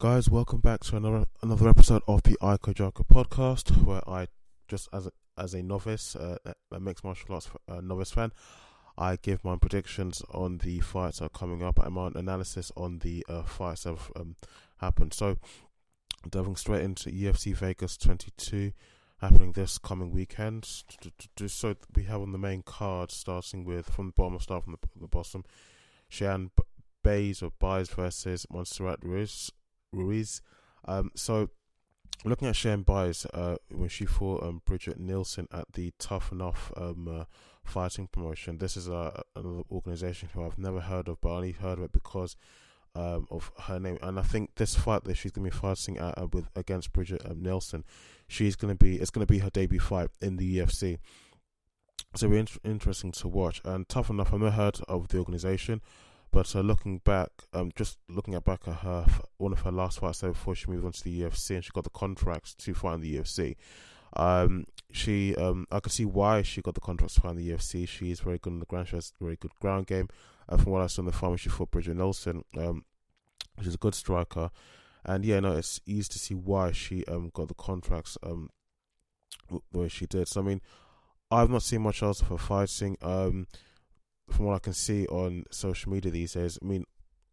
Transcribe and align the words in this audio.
Guys, 0.00 0.30
welcome 0.30 0.60
back 0.60 0.80
to 0.80 0.96
another 0.96 1.26
another 1.42 1.68
episode 1.68 2.00
of 2.08 2.22
the 2.22 2.34
Iko 2.40 2.72
Joko 2.72 3.04
podcast, 3.04 3.84
where 3.84 4.00
I 4.08 4.28
just 4.66 4.88
as 4.94 5.04
a, 5.04 5.12
as 5.36 5.52
a 5.52 5.62
novice, 5.62 6.16
uh, 6.16 6.38
a 6.72 6.80
mixed 6.80 7.04
martial 7.04 7.34
arts 7.34 7.50
uh, 7.68 7.82
novice 7.82 8.10
fan, 8.10 8.32
I 8.96 9.16
give 9.16 9.44
my 9.44 9.56
predictions 9.56 10.22
on 10.30 10.56
the 10.56 10.80
fights 10.80 11.18
that 11.18 11.26
are 11.26 11.38
coming 11.38 11.62
up 11.62 11.78
and 11.80 11.92
my 11.92 12.08
analysis 12.14 12.72
on 12.78 13.00
the 13.00 13.26
uh, 13.28 13.42
fights 13.42 13.82
that 13.82 13.90
have 13.90 14.10
um, 14.16 14.36
happened. 14.78 15.12
So, 15.12 15.36
diving 16.30 16.56
straight 16.56 16.80
into 16.80 17.10
UFC 17.10 17.54
Vegas 17.54 17.98
22 17.98 18.72
happening 19.20 19.52
this 19.52 19.76
coming 19.76 20.12
weekend. 20.12 20.66
So 21.46 21.74
we 21.94 22.04
have 22.04 22.22
on 22.22 22.32
the 22.32 22.38
main 22.38 22.62
card, 22.62 23.10
starting 23.10 23.66
with 23.66 23.90
from 23.90 24.06
the 24.06 24.12
bottom, 24.12 24.36
of 24.36 24.42
start 24.42 24.64
from 24.64 24.78
the, 24.80 24.88
the 24.98 25.08
bottom. 25.08 25.44
Cheyanne 26.10 26.52
Bays 27.04 27.42
or 27.42 27.52
Bays 27.60 27.90
versus 27.90 28.46
Montserrat 28.50 29.00
Ruiz. 29.02 29.50
Ruiz. 29.92 30.42
Um, 30.86 31.10
so 31.14 31.50
looking 32.24 32.48
at 32.48 32.56
Cheyanne 32.56 32.82
Buys, 32.82 33.26
uh, 33.32 33.56
when 33.70 33.88
she 33.88 34.06
fought 34.06 34.42
um, 34.42 34.62
Bridget 34.64 34.98
Nielsen 34.98 35.48
at 35.52 35.72
the 35.72 35.92
Tough 35.98 36.32
Enough 36.32 36.72
um, 36.76 37.08
uh, 37.08 37.24
fighting 37.64 38.08
promotion, 38.08 38.58
this 38.58 38.76
is 38.76 38.88
a, 38.88 39.22
another 39.36 39.62
organization 39.70 40.28
who 40.32 40.44
I've 40.44 40.58
never 40.58 40.80
heard 40.80 41.08
of, 41.08 41.20
but 41.20 41.30
I 41.30 41.36
only 41.36 41.52
heard 41.52 41.78
of 41.78 41.84
it 41.84 41.92
because 41.92 42.36
um, 42.94 43.26
of 43.30 43.50
her 43.62 43.78
name. 43.78 43.98
And 44.02 44.18
I 44.18 44.22
think 44.22 44.54
this 44.56 44.74
fight 44.74 45.04
that 45.04 45.16
she's 45.16 45.32
going 45.32 45.48
to 45.48 45.54
be 45.54 45.60
fighting 45.60 45.98
at, 45.98 46.18
uh, 46.18 46.26
with 46.32 46.48
against 46.56 46.92
Bridget 46.92 47.22
um, 47.24 47.42
Nielsen, 47.42 47.84
she's 48.28 48.56
going 48.56 48.76
to 48.76 48.84
be 48.84 48.96
it's 48.96 49.10
going 49.10 49.26
to 49.26 49.32
be 49.32 49.38
her 49.38 49.50
debut 49.50 49.80
fight 49.80 50.08
in 50.20 50.36
the 50.36 50.58
UFC. 50.58 50.98
So 52.16 52.26
it'll 52.26 52.34
be 52.34 52.38
in- 52.38 52.72
interesting 52.72 53.12
to 53.12 53.28
watch. 53.28 53.60
And 53.64 53.88
Tough 53.88 54.10
Enough, 54.10 54.34
I've 54.34 54.40
never 54.40 54.50
heard 54.50 54.80
of 54.88 55.08
the 55.08 55.18
organization. 55.18 55.80
But 56.32 56.54
uh, 56.54 56.60
looking 56.60 56.98
back, 56.98 57.30
um, 57.52 57.72
just 57.74 57.98
looking 58.08 58.34
at 58.34 58.44
back 58.44 58.68
at 58.68 58.76
her 58.76 59.06
one 59.38 59.52
of 59.52 59.60
her 59.62 59.72
last 59.72 59.98
fights 59.98 60.22
before 60.22 60.54
she 60.54 60.70
moved 60.70 60.84
on 60.84 60.92
to 60.92 61.04
the 61.04 61.22
UFC 61.22 61.56
and 61.56 61.64
she 61.64 61.70
got 61.74 61.84
the 61.84 61.90
contracts 61.90 62.54
to 62.54 62.74
fight 62.74 62.94
in 62.94 63.00
the 63.00 63.16
UFC. 63.16 63.56
Um, 64.16 64.64
she, 64.92 65.34
um, 65.36 65.66
I 65.70 65.80
could 65.80 65.92
see 65.92 66.04
why 66.04 66.42
she 66.42 66.62
got 66.62 66.74
the 66.74 66.80
contracts 66.80 67.14
to 67.14 67.20
fight 67.20 67.32
in 67.32 67.36
the 67.38 67.50
UFC. 67.50 67.86
She 67.88 68.10
is 68.10 68.20
very 68.20 68.38
good 68.38 68.52
in 68.52 68.60
the 68.60 68.66
ground. 68.66 68.88
She 68.88 68.96
has 68.96 69.12
a 69.20 69.24
very 69.24 69.36
good 69.36 69.52
ground 69.60 69.86
game. 69.86 70.08
And 70.48 70.60
from 70.60 70.72
what 70.72 70.82
I 70.82 70.86
saw 70.86 71.02
in 71.02 71.06
the 71.06 71.12
when 71.12 71.36
she 71.36 71.48
fought 71.48 71.70
Bridget 71.70 71.96
Nelson. 71.96 72.44
um, 72.58 72.84
she's 73.62 73.74
a 73.74 73.78
good 73.78 73.94
striker. 73.94 74.50
And 75.04 75.24
yeah, 75.24 75.40
no, 75.40 75.56
it's 75.56 75.80
easy 75.86 76.08
to 76.10 76.18
see 76.18 76.34
why 76.34 76.72
she 76.72 77.04
um 77.06 77.30
got 77.32 77.48
the 77.48 77.54
contracts 77.54 78.18
um 78.22 78.50
where 79.72 79.88
she 79.88 80.06
did. 80.06 80.28
So 80.28 80.40
I 80.40 80.44
mean, 80.44 80.60
I've 81.30 81.50
not 81.50 81.62
seen 81.62 81.82
much 81.82 82.02
else 82.02 82.20
of 82.20 82.28
her 82.28 82.38
fighting. 82.38 82.96
Um, 83.02 83.46
from 84.32 84.46
what 84.46 84.54
I 84.54 84.58
can 84.58 84.72
see 84.72 85.06
on 85.06 85.44
social 85.50 85.92
media 85.92 86.10
these 86.10 86.32
days, 86.32 86.58
I 86.62 86.64
mean, 86.64 86.84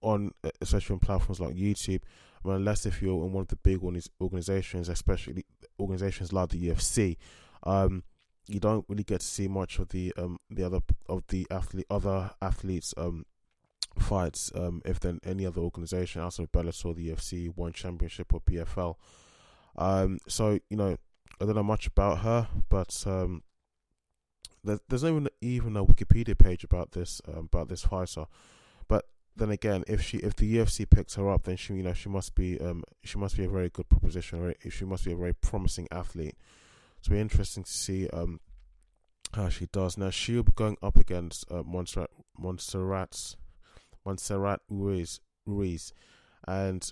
on 0.01 0.31
especially 0.61 0.93
on 0.93 0.99
platforms 0.99 1.39
like 1.39 1.55
YouTube, 1.55 2.01
I 2.43 2.47
mean, 2.47 2.57
unless 2.57 2.85
if 2.85 3.01
you're 3.01 3.25
in 3.25 3.33
one 3.33 3.41
of 3.41 3.47
the 3.47 3.55
big 3.57 3.77
ones 3.79 4.09
organizations, 4.21 4.89
especially 4.89 5.45
organizations 5.79 6.33
like 6.33 6.49
the 6.49 6.69
UFC, 6.69 7.17
um, 7.63 8.03
you 8.47 8.59
don't 8.59 8.85
really 8.87 9.03
get 9.03 9.21
to 9.21 9.25
see 9.25 9.47
much 9.47 9.79
of 9.79 9.89
the 9.89 10.13
um 10.17 10.39
the 10.49 10.63
other 10.63 10.79
of 11.09 11.23
the 11.27 11.45
athlete 11.51 11.85
other 11.89 12.31
athletes 12.41 12.93
um 12.97 13.25
fights 13.99 14.51
um 14.55 14.81
if 14.85 14.99
then 14.99 15.19
any 15.23 15.45
other 15.45 15.61
organization 15.61 16.21
outside 16.21 16.43
of 16.43 16.51
Bellator, 16.51 16.95
the 16.95 17.09
UFC, 17.09 17.51
One 17.55 17.73
Championship 17.73 18.33
or 18.33 18.41
PFL. 18.41 18.95
Um, 19.75 20.19
so 20.27 20.59
you 20.69 20.77
know, 20.77 20.97
I 21.41 21.45
don't 21.45 21.55
know 21.55 21.63
much 21.63 21.87
about 21.87 22.19
her, 22.19 22.47
but 22.69 23.05
there's 24.89 25.03
no 25.03 25.27
even, 25.41 25.77
a 25.77 25.85
Wikipedia 25.85 26.37
page 26.37 26.63
about 26.63 26.91
this 26.91 27.21
um, 27.27 27.49
about 27.51 27.69
this 27.69 27.83
fighter. 27.83 28.25
But 28.87 29.05
then 29.35 29.51
again, 29.51 29.83
if 29.87 30.01
she 30.01 30.17
if 30.17 30.35
the 30.35 30.57
UFC 30.57 30.89
picks 30.89 31.15
her 31.15 31.29
up, 31.29 31.43
then 31.43 31.57
she 31.57 31.73
you 31.75 31.83
know 31.83 31.93
she 31.93 32.09
must 32.09 32.35
be 32.35 32.59
um 32.59 32.83
she 33.03 33.17
must 33.17 33.37
be 33.37 33.45
a 33.45 33.49
very 33.49 33.69
good 33.69 33.89
proposition. 33.89 34.53
She 34.69 34.85
must 34.85 35.05
be 35.05 35.13
a 35.13 35.17
very 35.17 35.33
promising 35.33 35.87
athlete. 35.91 36.35
So 37.01 37.11
it'll 37.11 37.17
be 37.17 37.21
interesting 37.21 37.63
to 37.63 37.71
see 37.71 38.09
um 38.09 38.39
how 39.33 39.49
she 39.49 39.67
does. 39.67 39.97
Now 39.97 40.09
she'll 40.09 40.43
be 40.43 40.53
going 40.55 40.77
up 40.81 40.97
against 40.97 41.49
uh, 41.51 41.63
Montserrat 41.63 42.11
Montserrat's 42.37 43.37
Montserrat 44.05 44.61
Ruiz 44.69 45.19
Ruiz, 45.45 45.93
and 46.47 46.91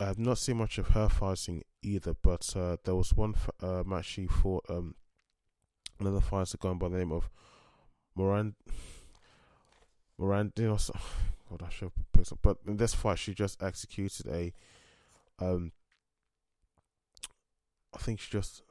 I 0.00 0.06
have 0.06 0.18
not 0.18 0.38
seen 0.38 0.56
much 0.56 0.78
of 0.78 0.88
her 0.88 1.08
fighting 1.08 1.62
either. 1.82 2.14
But 2.20 2.54
uh, 2.56 2.76
there 2.84 2.94
was 2.94 3.14
one 3.14 3.34
uh, 3.62 3.82
match 3.86 4.06
she 4.06 4.26
fought 4.26 4.64
um 4.68 4.94
another 6.00 6.20
fighter 6.20 6.58
going 6.58 6.78
by 6.78 6.88
the 6.88 6.98
name 6.98 7.12
of 7.12 7.28
Moran 8.14 8.54
Morandino. 10.20 10.90
God, 11.50 11.62
I 11.66 11.70
should 11.70 11.90
have 11.96 12.12
picked 12.12 12.32
up. 12.32 12.38
But 12.42 12.58
in 12.66 12.76
this 12.76 12.94
fight, 12.94 13.18
she 13.18 13.34
just 13.34 13.62
executed 13.62 14.26
a. 14.26 14.52
Um, 15.38 15.72
I 17.94 17.98
think 17.98 18.20
she 18.20 18.30
just. 18.30 18.62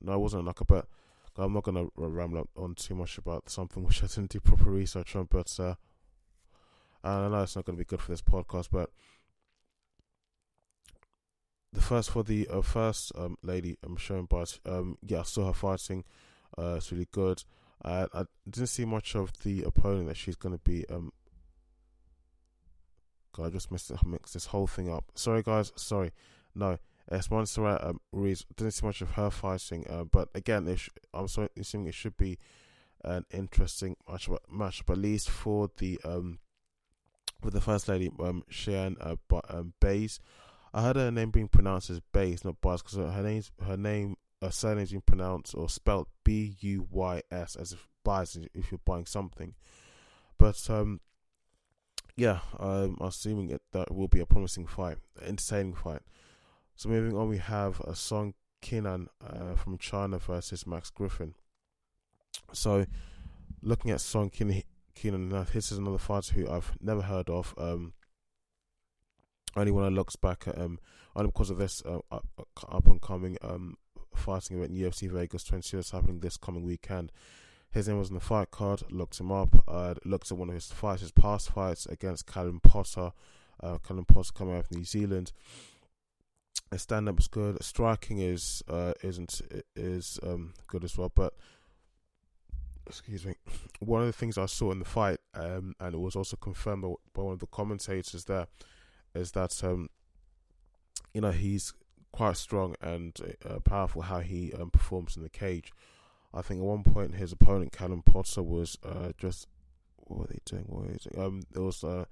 No, 0.00 0.14
it 0.14 0.18
wasn't 0.18 0.42
a 0.42 0.44
knocker, 0.44 0.64
but 0.64 0.86
I'm 1.36 1.52
not 1.52 1.62
gonna 1.62 1.86
ramble 1.96 2.48
on 2.56 2.74
too 2.74 2.94
much 2.94 3.18
about 3.18 3.48
something 3.48 3.84
which 3.86 4.02
I 4.02 4.06
didn't 4.06 4.30
do 4.30 4.40
proper 4.40 4.70
research 4.70 5.14
on. 5.14 5.28
But 5.30 5.54
uh, 5.60 5.74
and 7.04 7.24
I 7.24 7.28
know 7.28 7.42
it's 7.42 7.54
not 7.54 7.64
gonna 7.64 7.78
be 7.78 7.84
good 7.84 8.00
for 8.00 8.10
this 8.10 8.22
podcast, 8.22 8.68
but 8.72 8.90
the 11.74 11.80
first 11.80 12.10
for 12.10 12.22
the 12.22 12.48
uh, 12.48 12.62
first 12.62 13.12
um, 13.16 13.36
lady 13.42 13.76
I'm 13.82 13.92
um, 13.92 13.96
showing 13.96 14.26
but 14.26 14.58
um 14.64 14.96
yeah 15.06 15.20
I 15.20 15.22
saw 15.24 15.46
her 15.46 15.52
fighting 15.52 16.04
uh 16.56 16.74
it's 16.76 16.90
really 16.92 17.08
good. 17.12 17.42
Uh, 17.84 18.06
I 18.14 18.24
didn't 18.48 18.68
see 18.68 18.84
much 18.86 19.14
of 19.14 19.32
the 19.42 19.64
opponent 19.64 20.08
that 20.08 20.16
she's 20.16 20.36
going 20.36 20.56
to 20.56 20.62
be 20.62 20.86
um 20.88 21.12
God 23.32 23.46
I 23.46 23.50
just 23.50 23.70
missed 23.70 23.92
mixed 24.04 24.34
this 24.34 24.46
whole 24.46 24.68
thing 24.68 24.90
up. 24.90 25.04
Sorry 25.14 25.42
guys 25.42 25.72
sorry. 25.76 26.12
No 26.54 26.78
it's 27.10 27.30
Montserrat 27.30 27.84
um, 27.84 28.00
Ruiz 28.12 28.46
didn't 28.56 28.72
see 28.72 28.86
much 28.86 29.02
of 29.02 29.10
her 29.10 29.30
fighting 29.30 29.84
uh, 29.90 30.04
but 30.04 30.28
again 30.34 30.74
sh- 30.76 30.88
I'm 31.12 31.28
sorry 31.28 31.48
assuming 31.58 31.88
it 31.88 31.94
should 31.94 32.16
be 32.16 32.38
an 33.02 33.26
interesting 33.30 33.96
match 34.08 34.28
match 34.50 34.86
but 34.86 34.94
at 34.94 34.98
least 35.00 35.28
for 35.28 35.68
the 35.78 36.00
um 36.04 36.38
with 37.42 37.52
the 37.52 37.60
first 37.60 37.88
lady 37.88 38.10
um 38.20 38.44
Cheyanne 38.48 38.96
uh, 39.00 39.16
um, 39.50 39.74
Buys 39.80 40.20
I 40.74 40.82
heard 40.82 40.96
her 40.96 41.10
name 41.12 41.30
being 41.30 41.46
pronounced 41.46 41.88
as 41.88 42.00
Bays, 42.12 42.44
not 42.44 42.60
Buzz, 42.60 42.82
because 42.82 42.98
her 42.98 43.22
name's 43.22 43.52
her 43.64 43.76
name, 43.76 44.16
her 44.42 44.50
surname's 44.50 44.90
being 44.90 45.04
pronounced 45.06 45.54
or 45.54 45.68
spelled 45.68 46.08
B 46.24 46.56
U 46.60 46.88
Y 46.90 47.22
S, 47.30 47.54
as 47.54 47.72
if 47.72 47.88
buys 48.02 48.36
if 48.52 48.72
you're 48.72 48.80
buying 48.84 49.06
something. 49.06 49.54
But 50.36 50.68
um, 50.68 51.00
yeah, 52.16 52.40
I'm 52.58 52.98
assuming 53.00 53.50
it, 53.50 53.62
that 53.72 53.94
will 53.94 54.08
be 54.08 54.18
a 54.18 54.26
promising 54.26 54.66
fight, 54.66 54.98
entertaining 55.24 55.74
fight. 55.74 56.02
So 56.74 56.88
moving 56.88 57.16
on, 57.16 57.28
we 57.28 57.38
have 57.38 57.80
a 57.80 57.94
Song 57.94 58.34
Kenan 58.60 59.08
uh, 59.24 59.54
from 59.54 59.78
China 59.78 60.18
versus 60.18 60.66
Max 60.66 60.90
Griffin. 60.90 61.34
So 62.52 62.86
looking 63.62 63.92
at 63.92 64.00
Song 64.00 64.28
Kenan, 64.28 64.64
Kenan 64.96 65.28
this 65.52 65.70
is 65.70 65.78
another 65.78 65.98
fighter 65.98 66.34
who 66.34 66.50
I've 66.50 66.72
never 66.80 67.02
heard 67.02 67.30
of. 67.30 67.54
Um, 67.56 67.92
only 69.56 69.72
when 69.72 69.84
I 69.84 69.88
looks 69.88 70.16
back 70.16 70.46
at 70.46 70.58
um 70.58 70.78
only 71.16 71.28
because 71.28 71.50
of 71.50 71.58
this 71.58 71.82
uh, 71.84 72.00
up, 72.10 72.26
up 72.68 72.86
and 72.86 73.00
coming 73.00 73.36
um 73.42 73.76
fighting 74.14 74.56
event 74.58 74.72
UFC 74.72 75.10
Vegas 75.10 75.44
22 75.44 75.76
that's 75.76 75.90
happening 75.90 76.20
this 76.20 76.36
coming 76.36 76.64
weekend. 76.64 77.12
His 77.70 77.88
name 77.88 77.98
was 77.98 78.08
on 78.08 78.14
the 78.14 78.20
fight 78.20 78.52
card. 78.52 78.82
Looked 78.90 79.18
him 79.18 79.32
up. 79.32 79.64
Uh, 79.66 79.94
looked 80.04 80.30
at 80.30 80.38
one 80.38 80.48
of 80.48 80.54
his 80.54 80.70
fights, 80.70 81.00
his 81.00 81.10
past 81.10 81.50
fights 81.50 81.86
against 81.86 82.26
Callan 82.26 82.60
Potter. 82.60 83.12
Uh, 83.60 83.78
Callan 83.78 84.04
Potter 84.04 84.30
coming 84.32 84.54
out 84.54 84.66
of 84.66 84.70
New 84.70 84.84
Zealand. 84.84 85.32
His 86.70 86.82
stand 86.82 87.08
up 87.08 87.18
is 87.18 87.26
good. 87.26 87.62
Striking 87.62 88.18
is 88.18 88.62
uh, 88.68 88.92
isn't 89.02 89.42
is 89.74 90.20
um, 90.22 90.54
good 90.68 90.84
as 90.84 90.96
well. 90.96 91.10
But 91.12 91.34
excuse 92.86 93.26
me, 93.26 93.34
one 93.80 94.02
of 94.02 94.06
the 94.06 94.12
things 94.12 94.38
I 94.38 94.46
saw 94.46 94.70
in 94.70 94.78
the 94.78 94.84
fight, 94.84 95.18
um, 95.34 95.74
and 95.80 95.94
it 95.94 95.98
was 95.98 96.14
also 96.14 96.36
confirmed 96.36 96.82
by, 96.82 96.94
by 97.12 97.22
one 97.22 97.32
of 97.32 97.40
the 97.40 97.46
commentators 97.46 98.24
there, 98.26 98.46
is 99.14 99.32
that 99.32 99.62
um, 99.64 99.88
you 101.12 101.20
know 101.20 101.30
he's 101.30 101.72
quite 102.12 102.36
strong 102.36 102.74
and 102.80 103.18
uh, 103.48 103.58
powerful 103.60 104.02
how 104.02 104.20
he 104.20 104.52
um, 104.52 104.70
performs 104.70 105.16
in 105.16 105.22
the 105.22 105.28
cage. 105.28 105.72
I 106.32 106.42
think 106.42 106.60
at 106.60 106.66
one 106.66 106.82
point 106.82 107.14
his 107.14 107.32
opponent 107.32 107.72
Callan 107.72 108.02
Potter 108.02 108.42
was 108.42 108.78
uh, 108.84 109.12
just 109.18 109.46
what 109.96 110.20
were 110.20 110.26
they 110.26 110.40
doing? 110.44 110.64
What? 110.66 111.18
Um, 111.18 111.42
there 111.52 111.62
was 111.62 111.82
uh, 111.82 112.04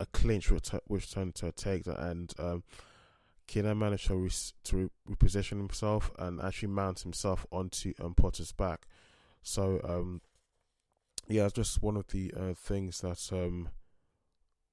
a 0.00 0.06
clinch 0.06 0.50
which, 0.50 1.12
turned 1.12 1.34
to 1.36 1.46
a 1.46 1.52
takedown, 1.52 2.10
and 2.10 2.34
um, 2.38 2.62
Kenan 3.46 3.78
managed 3.78 4.06
to, 4.08 4.16
re- 4.16 4.30
to 4.64 4.90
reposition 5.08 5.58
himself 5.58 6.10
and 6.18 6.40
actually 6.40 6.68
mount 6.68 7.00
himself 7.00 7.46
onto 7.52 7.92
um, 8.02 8.14
Potter's 8.14 8.52
back. 8.52 8.86
So 9.42 9.80
um, 9.84 10.20
yeah, 11.28 11.44
it's 11.44 11.54
just 11.54 11.82
one 11.82 11.96
of 11.96 12.08
the 12.08 12.32
uh, 12.36 12.54
things 12.54 13.00
that 13.00 13.28
um, 13.32 13.68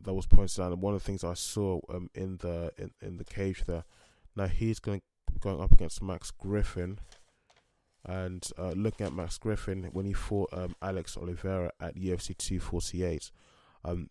that 0.04 0.14
was 0.14 0.26
pointed 0.26 0.60
out, 0.60 0.72
and 0.72 0.82
one 0.82 0.94
of 0.94 1.02
the 1.02 1.06
things 1.06 1.24
I 1.24 1.34
saw 1.34 1.80
um, 1.90 2.10
in 2.14 2.38
the 2.38 2.72
in, 2.78 2.92
in 3.02 3.18
the 3.18 3.26
cage 3.26 3.64
there. 3.66 3.84
Now 4.36 4.48
he's 4.48 4.80
going 4.80 5.02
going 5.40 5.62
up 5.62 5.72
against 5.72 6.02
Max 6.02 6.32
Griffin, 6.32 7.00
and 8.06 8.48
uh, 8.58 8.72
looking 8.72 9.06
at 9.06 9.14
Max 9.14 9.38
Griffin 9.38 9.90
when 9.92 10.06
he 10.06 10.14
fought 10.14 10.50
um, 10.54 10.76
Alex 10.82 11.18
Oliveira 11.18 11.72
at 11.80 11.96
UFC 11.96 12.38
248. 12.38 13.32
Um, 13.86 14.10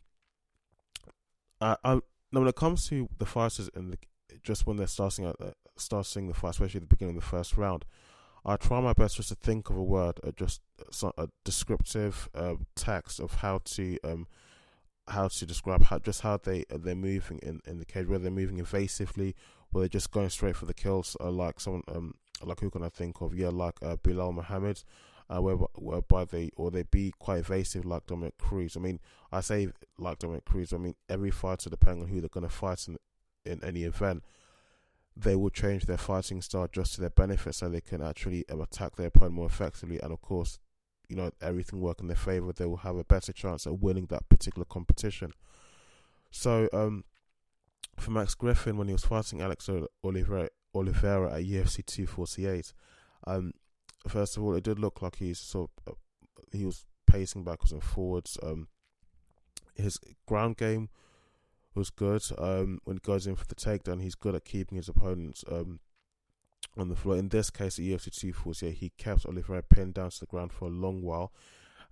I, 1.60 1.76
I 1.84 1.94
now 2.32 2.40
when 2.40 2.48
it 2.48 2.56
comes 2.56 2.88
to 2.88 3.08
the 3.18 3.26
fighters 3.26 3.70
and 3.74 3.96
just 4.42 4.66
when 4.66 4.76
they're 4.76 4.86
starting 4.86 5.24
out, 5.24 5.36
uh, 5.40 5.50
starting 5.76 6.28
the 6.28 6.34
fight, 6.34 6.50
especially 6.50 6.78
at 6.78 6.82
the 6.82 6.94
beginning 6.94 7.16
of 7.16 7.22
the 7.22 7.28
first 7.28 7.56
round, 7.56 7.84
I 8.44 8.56
try 8.56 8.80
my 8.80 8.92
best 8.92 9.16
just 9.16 9.30
to 9.30 9.34
think 9.34 9.70
of 9.70 9.76
a 9.76 9.82
word, 9.82 10.20
uh, 10.24 10.30
just 10.36 10.60
a 11.16 11.28
descriptive 11.44 12.28
uh, 12.34 12.54
text 12.74 13.20
of 13.20 13.34
how 13.36 13.60
to 13.64 13.98
um, 14.04 14.26
how 15.08 15.28
to 15.28 15.46
describe 15.46 15.82
how 15.84 15.98
just 15.98 16.20
how 16.20 16.36
they 16.36 16.64
they're 16.70 16.94
moving 16.94 17.38
in, 17.42 17.60
in 17.66 17.78
the 17.78 17.84
cage, 17.84 18.06
whether 18.06 18.24
they're 18.24 18.32
moving 18.32 18.58
evasively, 18.58 19.34
whether 19.70 19.84
they're 19.84 19.88
just 19.88 20.10
going 20.10 20.30
straight 20.30 20.56
for 20.56 20.66
the 20.66 20.74
kills, 20.74 21.16
uh, 21.20 21.30
like 21.30 21.60
someone 21.60 21.82
um, 21.88 22.14
like 22.42 22.60
who 22.60 22.70
can 22.70 22.82
I 22.82 22.88
think 22.88 23.20
of? 23.20 23.34
Yeah, 23.34 23.48
like 23.48 23.76
uh, 23.82 23.96
Belal 23.96 24.34
Muhammad, 24.34 24.82
uh, 25.28 25.42
whereby, 25.42 25.66
whereby 25.74 26.24
they 26.24 26.50
or 26.56 26.70
they 26.70 26.84
be 26.84 27.12
quite 27.18 27.40
evasive 27.40 27.84
like 27.84 28.06
Dominick 28.06 28.38
Cruz. 28.38 28.76
I 28.76 28.80
mean, 28.80 29.00
I 29.32 29.40
say 29.40 29.68
like 29.98 30.18
Dominick 30.18 30.44
Cruz. 30.44 30.72
I 30.72 30.78
mean, 30.78 30.94
every 31.08 31.30
fighter, 31.30 31.70
depending 31.70 32.04
on 32.04 32.08
who 32.08 32.20
they're 32.20 32.28
going 32.28 32.48
to 32.48 32.54
fight 32.54 32.86
in 32.86 32.96
in 33.44 33.62
any 33.64 33.84
event, 33.84 34.22
they 35.16 35.34
will 35.34 35.50
change 35.50 35.86
their 35.86 35.96
fighting 35.96 36.42
style 36.42 36.68
just 36.70 36.94
to 36.94 37.00
their 37.00 37.10
benefit, 37.10 37.54
so 37.54 37.68
they 37.68 37.80
can 37.80 38.02
actually 38.02 38.48
um, 38.48 38.60
attack 38.60 38.96
their 38.96 39.08
opponent 39.08 39.34
more 39.34 39.46
effectively. 39.46 39.98
And 40.00 40.12
of 40.12 40.20
course, 40.20 40.58
you 41.08 41.16
know 41.16 41.30
everything 41.40 41.80
work 41.80 42.00
in 42.00 42.06
their 42.06 42.16
favor. 42.16 42.52
They 42.52 42.66
will 42.66 42.78
have 42.78 42.96
a 42.96 43.04
better 43.04 43.32
chance 43.32 43.66
at 43.66 43.78
winning 43.78 44.06
that 44.06 44.28
particular 44.28 44.64
competition. 44.64 45.32
So, 46.30 46.68
um, 46.72 47.04
for 47.96 48.10
Max 48.10 48.34
Griffin, 48.34 48.76
when 48.76 48.88
he 48.88 48.92
was 48.92 49.04
fighting 49.04 49.40
Alex 49.40 49.68
Oliveira, 50.04 50.50
Oliveira 50.74 51.32
at 51.32 51.44
UFC 51.44 51.84
248, 51.84 52.72
um, 53.26 53.52
first 54.06 54.36
of 54.36 54.42
all, 54.42 54.54
it 54.54 54.64
did 54.64 54.78
look 54.78 55.00
like 55.02 55.16
he's 55.16 55.38
sort 55.38 55.70
of, 55.86 55.94
uh, 55.94 55.96
he 56.52 56.64
was 56.64 56.84
pacing 57.06 57.44
backwards 57.44 57.72
and 57.72 57.82
forwards. 57.82 58.38
Um, 58.42 58.68
his 59.74 59.98
ground 60.26 60.56
game 60.56 60.90
was 61.74 61.90
good. 61.90 62.22
Um, 62.36 62.80
when 62.84 62.96
he 62.96 63.00
goes 63.00 63.26
in 63.26 63.36
for 63.36 63.46
the 63.46 63.54
takedown, 63.54 64.02
he's 64.02 64.14
good 64.14 64.34
at 64.34 64.44
keeping 64.44 64.76
his 64.76 64.88
opponents 64.88 65.44
um, 65.50 65.80
on 66.78 66.88
the 66.88 66.96
floor. 66.96 67.16
In 67.16 67.28
this 67.28 67.50
case, 67.50 67.78
at 67.78 67.84
UFC 67.84 68.10
248, 68.20 68.74
he 68.74 68.92
kept 68.98 69.26
Oliveira 69.26 69.62
pinned 69.62 69.94
down 69.94 70.10
to 70.10 70.20
the 70.20 70.26
ground 70.26 70.52
for 70.52 70.66
a 70.66 70.70
long 70.70 71.02
while, 71.02 71.32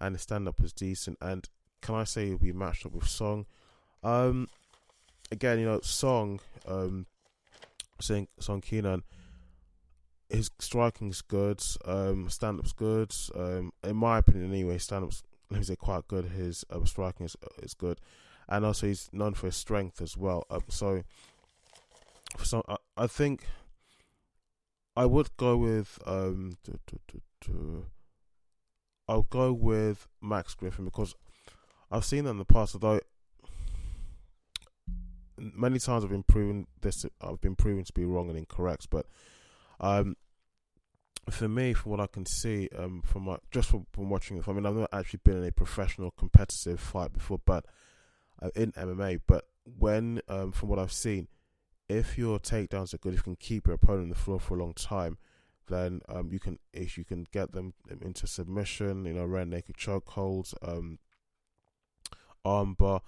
and 0.00 0.14
his 0.14 0.22
stand 0.22 0.48
up 0.48 0.60
was 0.60 0.72
decent. 0.72 1.18
And 1.20 1.48
can 1.82 1.94
I 1.94 2.04
say 2.04 2.26
he'll 2.26 2.38
be 2.38 2.52
matched 2.52 2.86
up 2.86 2.92
with 2.92 3.08
Song? 3.08 3.46
Um, 4.02 4.48
again, 5.30 5.58
you 5.58 5.66
know, 5.66 5.80
Song, 5.80 6.40
um, 6.66 7.06
Song 8.00 8.60
Kenan 8.60 9.02
his 10.28 10.50
striking's 10.58 11.22
good, 11.22 11.62
um, 11.84 12.28
stand 12.28 12.58
up's 12.58 12.72
good. 12.72 13.14
Um, 13.34 13.72
in 13.84 13.96
my 13.96 14.18
opinion, 14.18 14.50
anyway, 14.50 14.78
stand 14.78 15.04
up's 15.04 15.22
let 15.50 15.58
me 15.58 15.64
say 15.64 15.76
quite 15.76 16.08
good. 16.08 16.26
His 16.26 16.64
uh, 16.70 16.84
striking 16.84 17.26
is 17.26 17.36
is 17.62 17.74
good, 17.74 18.00
and 18.48 18.64
also 18.64 18.88
he's 18.88 19.08
known 19.12 19.34
for 19.34 19.46
his 19.46 19.56
strength 19.56 20.00
as 20.02 20.16
well. 20.16 20.44
Um, 20.50 20.64
so, 20.68 21.02
so 22.42 22.64
I, 22.68 22.76
I 22.96 23.06
think 23.06 23.46
I 24.96 25.06
would 25.06 25.36
go 25.36 25.56
with 25.56 25.98
um. 26.06 26.56
I'll 29.08 29.22
go 29.22 29.52
with 29.52 30.08
Max 30.20 30.54
Griffin 30.54 30.84
because 30.84 31.14
I've 31.90 32.04
seen 32.04 32.24
that 32.24 32.30
in 32.30 32.38
the 32.38 32.44
past. 32.44 32.74
Although 32.74 33.00
many 35.38 35.78
times 35.78 36.04
I've 36.04 36.10
been 36.10 36.22
proven 36.22 36.66
this, 36.80 37.06
I've 37.20 37.40
been 37.40 37.56
proven 37.56 37.84
to 37.84 37.92
be 37.92 38.04
wrong 38.04 38.28
and 38.28 38.38
incorrect. 38.38 38.88
But 38.90 39.06
um, 39.80 40.16
for 41.30 41.48
me, 41.48 41.72
from 41.72 41.92
what 41.92 42.00
I 42.00 42.06
can 42.06 42.26
see, 42.26 42.68
um, 42.76 43.02
from 43.04 43.24
my, 43.24 43.36
just 43.50 43.70
from, 43.70 43.86
from 43.92 44.10
watching 44.10 44.38
it, 44.38 44.48
I 44.48 44.52
mean, 44.52 44.66
I've 44.66 44.74
not 44.74 44.90
actually 44.92 45.20
been 45.24 45.36
in 45.36 45.44
a 45.44 45.52
professional 45.52 46.10
competitive 46.12 46.80
fight 46.80 47.12
before, 47.12 47.40
but 47.44 47.64
uh, 48.40 48.50
in 48.54 48.72
MMA. 48.72 49.20
But 49.26 49.44
when, 49.78 50.20
um, 50.28 50.52
from 50.52 50.68
what 50.68 50.78
I've 50.78 50.92
seen, 50.92 51.28
if 51.88 52.18
your 52.18 52.38
takedowns 52.38 52.94
are 52.94 52.98
good, 52.98 53.14
if 53.14 53.20
you 53.20 53.24
can 53.24 53.36
keep 53.36 53.66
your 53.66 53.74
opponent 53.74 54.04
on 54.04 54.08
the 54.08 54.14
floor 54.14 54.40
for 54.40 54.56
a 54.56 54.60
long 54.60 54.74
time, 54.74 55.18
then 55.68 56.00
um, 56.08 56.30
you 56.32 56.38
can 56.38 56.58
if 56.72 56.96
you 56.96 57.04
can 57.04 57.26
get 57.32 57.52
them 57.52 57.74
into 58.00 58.26
submission, 58.26 59.04
you 59.04 59.14
know, 59.14 59.24
rear 59.24 59.44
naked 59.44 59.76
chokeholds, 59.76 60.54
um, 60.62 60.98
armbar 62.44 63.00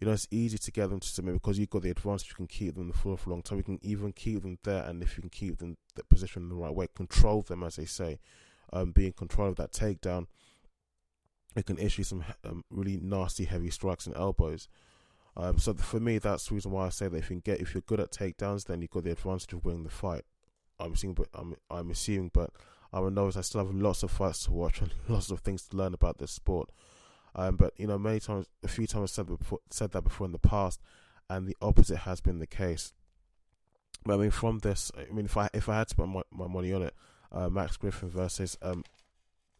you 0.00 0.06
know, 0.06 0.12
it's 0.12 0.28
easy 0.30 0.58
to 0.58 0.70
get 0.70 0.90
them 0.90 1.00
to 1.00 1.08
submit 1.08 1.34
because 1.34 1.58
you've 1.58 1.70
got 1.70 1.82
the 1.82 1.90
advantage. 1.90 2.28
You 2.28 2.36
can 2.36 2.46
keep 2.46 2.74
them 2.74 2.84
on 2.84 2.88
the 2.88 2.96
floor 2.96 3.18
for 3.18 3.30
a 3.30 3.32
long 3.32 3.42
time. 3.42 3.58
You 3.58 3.64
can 3.64 3.80
even 3.82 4.12
keep 4.12 4.42
them 4.42 4.58
there, 4.62 4.84
and 4.84 5.02
if 5.02 5.16
you 5.16 5.22
can 5.22 5.30
keep 5.30 5.58
them 5.58 5.76
the 5.96 6.04
position 6.04 6.42
in 6.42 6.48
the 6.48 6.54
right 6.54 6.74
way, 6.74 6.86
control 6.94 7.42
them, 7.42 7.64
as 7.64 7.76
they 7.76 7.84
say, 7.84 8.20
um, 8.72 8.92
be 8.92 9.06
in 9.06 9.12
control 9.12 9.48
of 9.48 9.56
that 9.56 9.72
takedown. 9.72 10.26
It 11.56 11.66
can 11.66 11.78
issue 11.78 12.04
some 12.04 12.24
um, 12.44 12.64
really 12.70 12.98
nasty, 13.02 13.44
heavy 13.44 13.70
strikes 13.70 14.06
and 14.06 14.14
elbows. 14.14 14.68
Um, 15.38 15.58
so 15.58 15.72
for 15.74 16.00
me, 16.00 16.18
that's 16.18 16.48
the 16.48 16.54
reason 16.56 16.72
why 16.72 16.86
I 16.86 16.88
say 16.88 17.06
that 17.06 17.16
if 17.16 17.30
you 17.30 17.40
get, 17.40 17.60
if 17.60 17.72
you're 17.72 17.82
good 17.82 18.00
at 18.00 18.10
takedowns, 18.10 18.66
then 18.66 18.82
you've 18.82 18.90
got 18.90 19.04
the 19.04 19.12
advantage 19.12 19.52
of 19.52 19.64
winning 19.64 19.84
the 19.84 19.90
fight. 19.90 20.22
I'm 20.80 20.92
assuming, 20.92 21.14
but 21.14 21.28
I'm, 21.32 21.56
I'm 21.70 21.90
assuming, 21.90 22.30
but 22.34 22.50
I'm 22.92 23.06
a 23.06 23.10
novice. 23.10 23.36
I 23.36 23.42
still 23.42 23.64
have 23.64 23.74
lots 23.74 24.02
of 24.02 24.10
fights 24.10 24.44
to 24.44 24.52
watch 24.52 24.80
and 24.80 24.92
lots 25.08 25.30
of 25.30 25.40
things 25.40 25.62
to 25.68 25.76
learn 25.76 25.94
about 25.94 26.18
this 26.18 26.32
sport. 26.32 26.70
Um, 27.36 27.56
but 27.56 27.72
you 27.76 27.86
know, 27.86 27.98
many 27.98 28.18
times, 28.18 28.46
a 28.64 28.68
few 28.68 28.88
times, 28.88 29.12
I 29.12 29.14
said 29.14 29.26
before, 29.26 29.60
said 29.70 29.92
that 29.92 30.02
before 30.02 30.26
in 30.26 30.32
the 30.32 30.38
past, 30.38 30.80
and 31.30 31.46
the 31.46 31.56
opposite 31.62 31.98
has 31.98 32.20
been 32.20 32.40
the 32.40 32.46
case. 32.46 32.92
But 34.04 34.14
I 34.14 34.16
mean, 34.16 34.30
from 34.30 34.58
this, 34.58 34.90
I 34.96 35.12
mean, 35.12 35.26
if 35.26 35.36
I 35.36 35.48
if 35.52 35.68
I 35.68 35.78
had 35.78 35.88
to 35.88 35.94
put 35.94 36.08
my, 36.08 36.22
my 36.32 36.48
money 36.48 36.72
on 36.72 36.82
it, 36.82 36.94
uh, 37.30 37.48
Max 37.48 37.76
Griffin 37.76 38.08
versus 38.08 38.56
um 38.62 38.82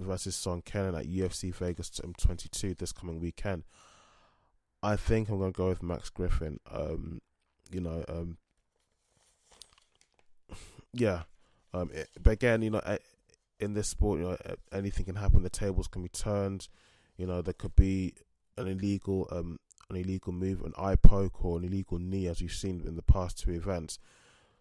versus 0.00 0.34
Song 0.34 0.62
Kenan 0.62 0.94
at 0.94 1.06
UFC 1.06 1.54
Vegas 1.54 1.90
22 1.90 2.74
this 2.74 2.92
coming 2.92 3.20
weekend, 3.20 3.64
I 4.82 4.96
think 4.96 5.28
I'm 5.28 5.38
gonna 5.38 5.52
go 5.52 5.68
with 5.68 5.82
Max 5.82 6.10
Griffin. 6.10 6.60
Um, 6.70 7.20
you 7.70 7.80
know, 7.80 8.04
um, 8.08 8.38
yeah, 10.92 11.22
um, 11.74 11.90
it, 11.92 12.08
but 12.22 12.30
again, 12.30 12.62
you 12.62 12.70
know, 12.70 12.80
in 13.60 13.74
this 13.74 13.88
sport, 13.88 14.20
you 14.20 14.26
know, 14.26 14.36
anything 14.72 15.06
can 15.06 15.16
happen. 15.16 15.42
The 15.42 15.50
tables 15.50 15.88
can 15.88 16.02
be 16.02 16.08
turned. 16.08 16.68
You 17.16 17.26
know, 17.26 17.42
there 17.42 17.54
could 17.54 17.74
be 17.74 18.14
an 18.56 18.68
illegal 18.68 19.28
um, 19.30 19.58
an 19.90 19.96
illegal 19.96 20.32
move, 20.32 20.62
an 20.62 20.72
eye 20.78 20.96
poke, 20.96 21.44
or 21.44 21.58
an 21.58 21.64
illegal 21.64 21.98
knee, 21.98 22.26
as 22.26 22.40
we've 22.40 22.52
seen 22.52 22.82
in 22.86 22.96
the 22.96 23.02
past 23.02 23.38
two 23.38 23.52
events. 23.52 23.98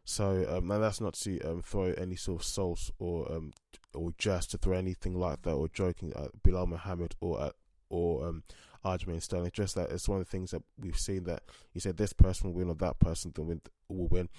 So 0.03 0.45
um, 0.49 0.67
now 0.67 0.79
that's 0.79 1.01
not 1.01 1.15
to 1.15 1.41
um, 1.41 1.61
throw 1.61 1.93
any 1.97 2.15
sort 2.15 2.41
of 2.41 2.47
salt 2.47 2.91
or 2.97 3.29
um, 3.31 3.51
or 3.93 4.13
jest 4.17 4.51
to 4.51 4.57
throw 4.57 4.77
anything 4.77 5.19
like 5.19 5.41
that 5.41 5.51
or 5.51 5.67
joking 5.67 6.13
at 6.15 6.31
Belal 6.43 6.67
Muhammad 6.67 7.15
or 7.19 7.43
at 7.43 7.53
or 7.89 8.25
um, 8.25 8.43
Aljamain 8.87 9.21
Sterling. 9.21 9.51
Just 9.53 9.75
that 9.75 9.91
it's 9.91 10.07
one 10.07 10.19
of 10.19 10.25
the 10.25 10.31
things 10.31 10.51
that 10.51 10.63
we've 10.79 10.97
seen 10.97 11.23
that 11.25 11.43
you 11.73 11.81
said 11.81 11.97
this 11.97 12.13
person 12.13 12.49
will 12.49 12.55
win 12.55 12.69
or 12.69 12.75
that 12.75 12.99
person 12.99 13.33
will 13.37 14.07
win. 14.07 14.29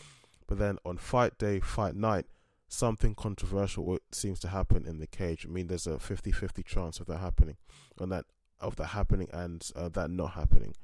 But 0.47 0.59
then 0.59 0.78
on 0.85 0.97
fight 0.97 1.38
day, 1.38 1.61
fight 1.61 1.95
night, 1.95 2.26
something 2.69 3.14
controversial 3.14 3.99
seems 4.12 4.40
to 4.40 4.49
happen 4.49 4.87
in 4.87 4.99
the 4.99 5.07
cage. 5.07 5.47
I 5.47 5.52
mean, 5.52 5.67
there's 5.67 5.87
a 5.87 5.93
50-50 5.93 6.64
chance 6.64 7.00
of 7.00 7.07
that 7.07 7.19
happening, 7.19 7.57
and 8.00 8.12
that 8.12 8.25
of 8.61 8.76
that 8.76 8.87
happening 8.88 9.28
and 9.33 9.71
uh, 9.76 9.88
that 9.90 10.11
not 10.11 10.33
happening. 10.33 10.75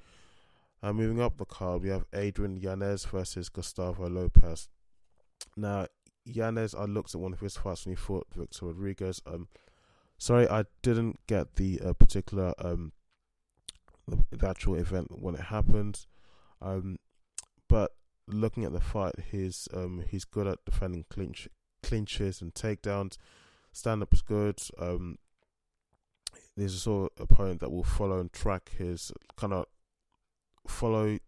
Uh, 0.83 0.93
moving 0.93 1.21
up 1.21 1.39
the 1.39 1.45
card, 1.45 1.83
we 1.83 1.89
have 1.89 2.05
Adrian 2.13 2.57
Yanez 2.57 3.07
versus 3.07 3.49
Gustavo 3.49 4.09
Lopez. 4.09 4.69
Now, 5.57 5.87
Yanez, 6.25 6.75
I 6.75 6.85
looked 6.85 7.15
at 7.15 7.21
one 7.21 7.33
of 7.33 7.41
his 7.41 7.57
fights 7.57 7.85
when 7.87 7.93
he 7.93 7.97
fought 7.97 8.27
Victor 8.35 8.67
Rodriguez. 8.67 9.23
Um, 9.27 9.49
sorry, 10.19 10.49
I 10.49 10.65
didn't 10.83 11.21
get 11.27 11.57
the 11.57 11.81
uh, 11.81 11.93
particular 11.95 12.55
um, 12.59 12.93
the 14.07 14.49
actual 14.49 14.77
event 14.77 15.09
when 15.11 15.35
it 15.35 15.43
happened. 15.43 16.07
Um, 16.61 16.99
but 17.69 17.93
looking 18.27 18.65
at 18.65 18.73
the 18.73 18.81
fight, 18.81 19.15
he's 19.31 19.69
um, 19.73 20.05
he's 20.09 20.25
good 20.25 20.47
at 20.47 20.65
defending 20.65 21.05
clinch 21.11 21.49
clinches 21.83 22.41
and 22.41 22.55
takedowns. 22.55 23.17
Stand 23.73 24.03
up 24.03 24.13
is 24.13 24.23
good. 24.23 24.61
Um, 24.79 25.19
there's 26.57 26.75
a 26.75 26.79
sort 26.79 27.13
of 27.17 27.25
opponent 27.31 27.61
that 27.61 27.71
will 27.71 27.85
follow 27.85 28.21
and 28.21 28.33
track 28.33 28.71
his 28.79 29.13
kind 29.37 29.53
of 29.53 29.67
follow. 30.67 31.19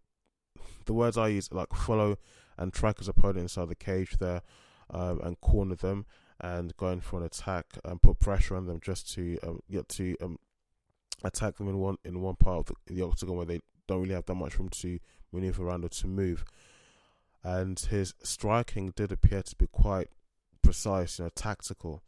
The 0.85 0.95
words 0.95 1.19
I 1.19 1.29
use 1.29 1.53
like 1.53 1.75
follow 1.75 2.17
and 2.57 2.73
track 2.73 2.99
his 2.99 3.09
opponent 3.09 3.41
inside 3.41 3.69
the 3.69 3.75
cage 3.75 4.17
there, 4.19 4.43
um, 4.91 5.21
and 5.23 5.41
corner 5.41 5.75
them 5.75 6.07
and 6.41 6.77
going 6.77 7.01
for 7.01 7.19
an 7.19 7.27
attack 7.27 7.67
and 7.85 8.01
put 8.03 8.21
pressure 8.21 8.57
on 8.57 8.67
them 8.67 8.79
just 8.81 9.13
to 9.15 9.39
um, 9.43 9.61
get 9.71 9.89
to 9.89 10.17
um, 10.23 10.39
attack 11.25 11.57
them 11.57 11.69
in 11.69 11.79
one 11.79 11.97
in 12.05 12.21
one 12.21 12.37
part 12.37 12.59
of 12.59 12.67
the, 12.67 12.95
the 12.95 13.03
octagon 13.03 13.37
where 13.37 13.47
they 13.47 13.61
don't 13.87 14.03
really 14.03 14.15
have 14.15 14.27
that 14.27 14.35
much 14.35 14.59
room 14.59 14.69
to 14.69 14.99
maneuver 15.33 15.67
around 15.67 15.85
or 15.85 15.89
to 15.89 16.07
move. 16.07 16.45
And 17.43 17.79
his 17.79 18.15
striking 18.23 18.93
did 18.97 19.13
appear 19.13 19.43
to 19.43 19.57
be 19.57 19.69
quite 19.69 20.09
precise, 20.63 21.19
you 21.19 21.27
know, 21.27 21.31
tactical. 21.35 22.03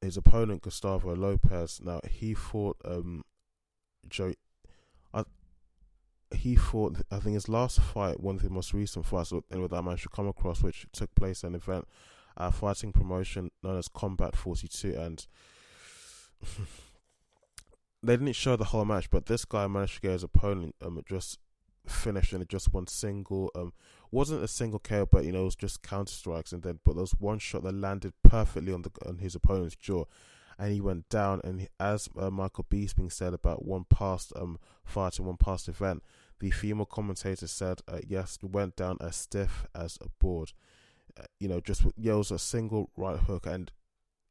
His 0.00 0.16
opponent 0.16 0.62
Gustavo 0.62 1.14
Lopez, 1.16 1.80
now 1.82 2.00
he 2.08 2.34
fought 2.34 2.76
um 2.84 3.24
Joe. 4.08 4.34
I, 5.12 5.24
he 6.34 6.56
fought. 6.56 6.98
I 7.10 7.18
think 7.18 7.34
his 7.34 7.48
last 7.48 7.80
fight, 7.80 8.20
one 8.20 8.36
of 8.36 8.42
the 8.42 8.50
most 8.50 8.72
recent 8.72 9.06
fights, 9.06 9.32
with 9.32 9.70
that 9.70 9.82
man 9.82 9.96
should 9.96 10.12
come 10.12 10.28
across, 10.28 10.62
which 10.62 10.86
took 10.92 11.14
place 11.14 11.42
at 11.42 11.48
an 11.48 11.56
event, 11.56 11.86
a 12.36 12.52
fighting 12.52 12.92
promotion 12.92 13.50
known 13.62 13.78
as 13.78 13.88
Combat 13.88 14.36
Forty 14.36 14.68
Two, 14.68 14.94
and 14.94 15.26
they 18.02 18.16
didn't 18.16 18.34
show 18.34 18.56
the 18.56 18.64
whole 18.64 18.84
match, 18.84 19.10
but 19.10 19.26
this 19.26 19.44
guy 19.44 19.66
managed 19.66 19.96
to 19.96 20.00
get 20.00 20.12
his 20.12 20.22
opponent 20.22 20.74
um 20.82 21.00
just 21.08 21.38
finished 21.86 22.32
in 22.32 22.44
just 22.48 22.72
one 22.72 22.86
single. 22.86 23.50
Um, 23.54 23.72
wasn't 24.10 24.42
a 24.42 24.48
single 24.48 24.78
KO, 24.78 25.06
but 25.06 25.24
you 25.24 25.32
know 25.32 25.42
it 25.42 25.46
was 25.46 25.56
just 25.56 25.82
counter 25.82 26.12
strikes, 26.12 26.52
and 26.52 26.62
then 26.62 26.80
but 26.84 26.94
there 26.94 27.02
was 27.02 27.14
one 27.18 27.38
shot 27.38 27.64
that 27.64 27.74
landed 27.74 28.12
perfectly 28.22 28.72
on 28.72 28.82
the 28.82 28.90
on 29.06 29.18
his 29.18 29.34
opponent's 29.34 29.76
jaw, 29.76 30.04
and 30.58 30.72
he 30.72 30.80
went 30.80 31.08
down. 31.08 31.40
And 31.44 31.62
he, 31.62 31.68
as 31.80 32.08
uh, 32.18 32.30
Michael 32.30 32.64
Bisping 32.64 33.12
said 33.12 33.34
about 33.34 33.64
one 33.64 33.84
past 33.84 34.32
um 34.36 34.58
fight 34.84 35.18
and 35.18 35.26
one 35.26 35.36
past 35.36 35.68
event, 35.68 36.02
the 36.40 36.50
female 36.50 36.86
commentator 36.86 37.46
said, 37.46 37.80
uh, 37.88 37.98
"Yes, 38.06 38.38
went 38.42 38.76
down 38.76 38.98
as 39.00 39.16
stiff 39.16 39.66
as 39.74 39.98
a 40.00 40.08
board." 40.18 40.52
Uh, 41.18 41.24
you 41.40 41.48
know, 41.48 41.60
just 41.60 41.82
yells 41.96 42.30
a 42.30 42.38
single 42.38 42.90
right 42.96 43.18
hook, 43.18 43.46
and 43.46 43.72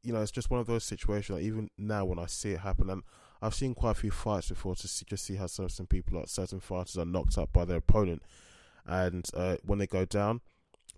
you 0.02 0.12
know 0.12 0.22
it's 0.22 0.32
just 0.32 0.50
one 0.50 0.60
of 0.60 0.66
those 0.66 0.84
situations. 0.84 1.36
Like, 1.36 1.44
even 1.44 1.70
now, 1.76 2.04
when 2.04 2.18
I 2.18 2.26
see 2.26 2.52
it 2.52 2.60
happen, 2.60 2.88
and 2.88 3.02
I've 3.40 3.54
seen 3.54 3.74
quite 3.74 3.92
a 3.92 4.00
few 4.00 4.10
fights 4.10 4.48
before 4.48 4.74
to 4.74 5.04
just 5.04 5.24
see 5.24 5.36
how 5.36 5.46
some 5.46 5.86
people, 5.86 6.18
like 6.18 6.28
certain 6.28 6.60
fighters, 6.60 6.98
are 6.98 7.04
knocked 7.04 7.38
up 7.38 7.52
by 7.52 7.64
their 7.64 7.78
opponent, 7.78 8.22
and 8.86 9.28
uh, 9.34 9.56
when 9.64 9.78
they 9.78 9.86
go 9.86 10.04
down, 10.04 10.40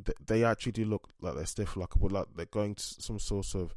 they, 0.03 0.13
they, 0.27 0.45
actually 0.45 0.73
do 0.73 0.85
look 0.85 1.09
like 1.21 1.35
they're 1.35 1.47
stiff, 1.47 1.77
like 1.77 1.91
like 2.01 2.27
they're 2.35 2.47
going 2.47 2.75
to 2.75 2.83
some 2.83 3.19
sort 3.19 3.55
of 3.55 3.75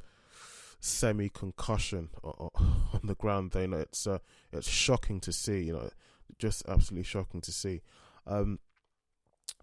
semi 0.80 1.28
concussion 1.28 2.10
on 2.24 3.00
the 3.02 3.14
ground. 3.14 3.50
They 3.50 3.62
you 3.62 3.68
know 3.68 3.78
it's 3.78 4.06
uh, 4.06 4.18
it's 4.52 4.68
shocking 4.68 5.20
to 5.20 5.32
see. 5.32 5.62
You 5.62 5.72
know, 5.74 5.90
just 6.38 6.62
absolutely 6.68 7.04
shocking 7.04 7.40
to 7.42 7.52
see. 7.52 7.82
Um, 8.26 8.60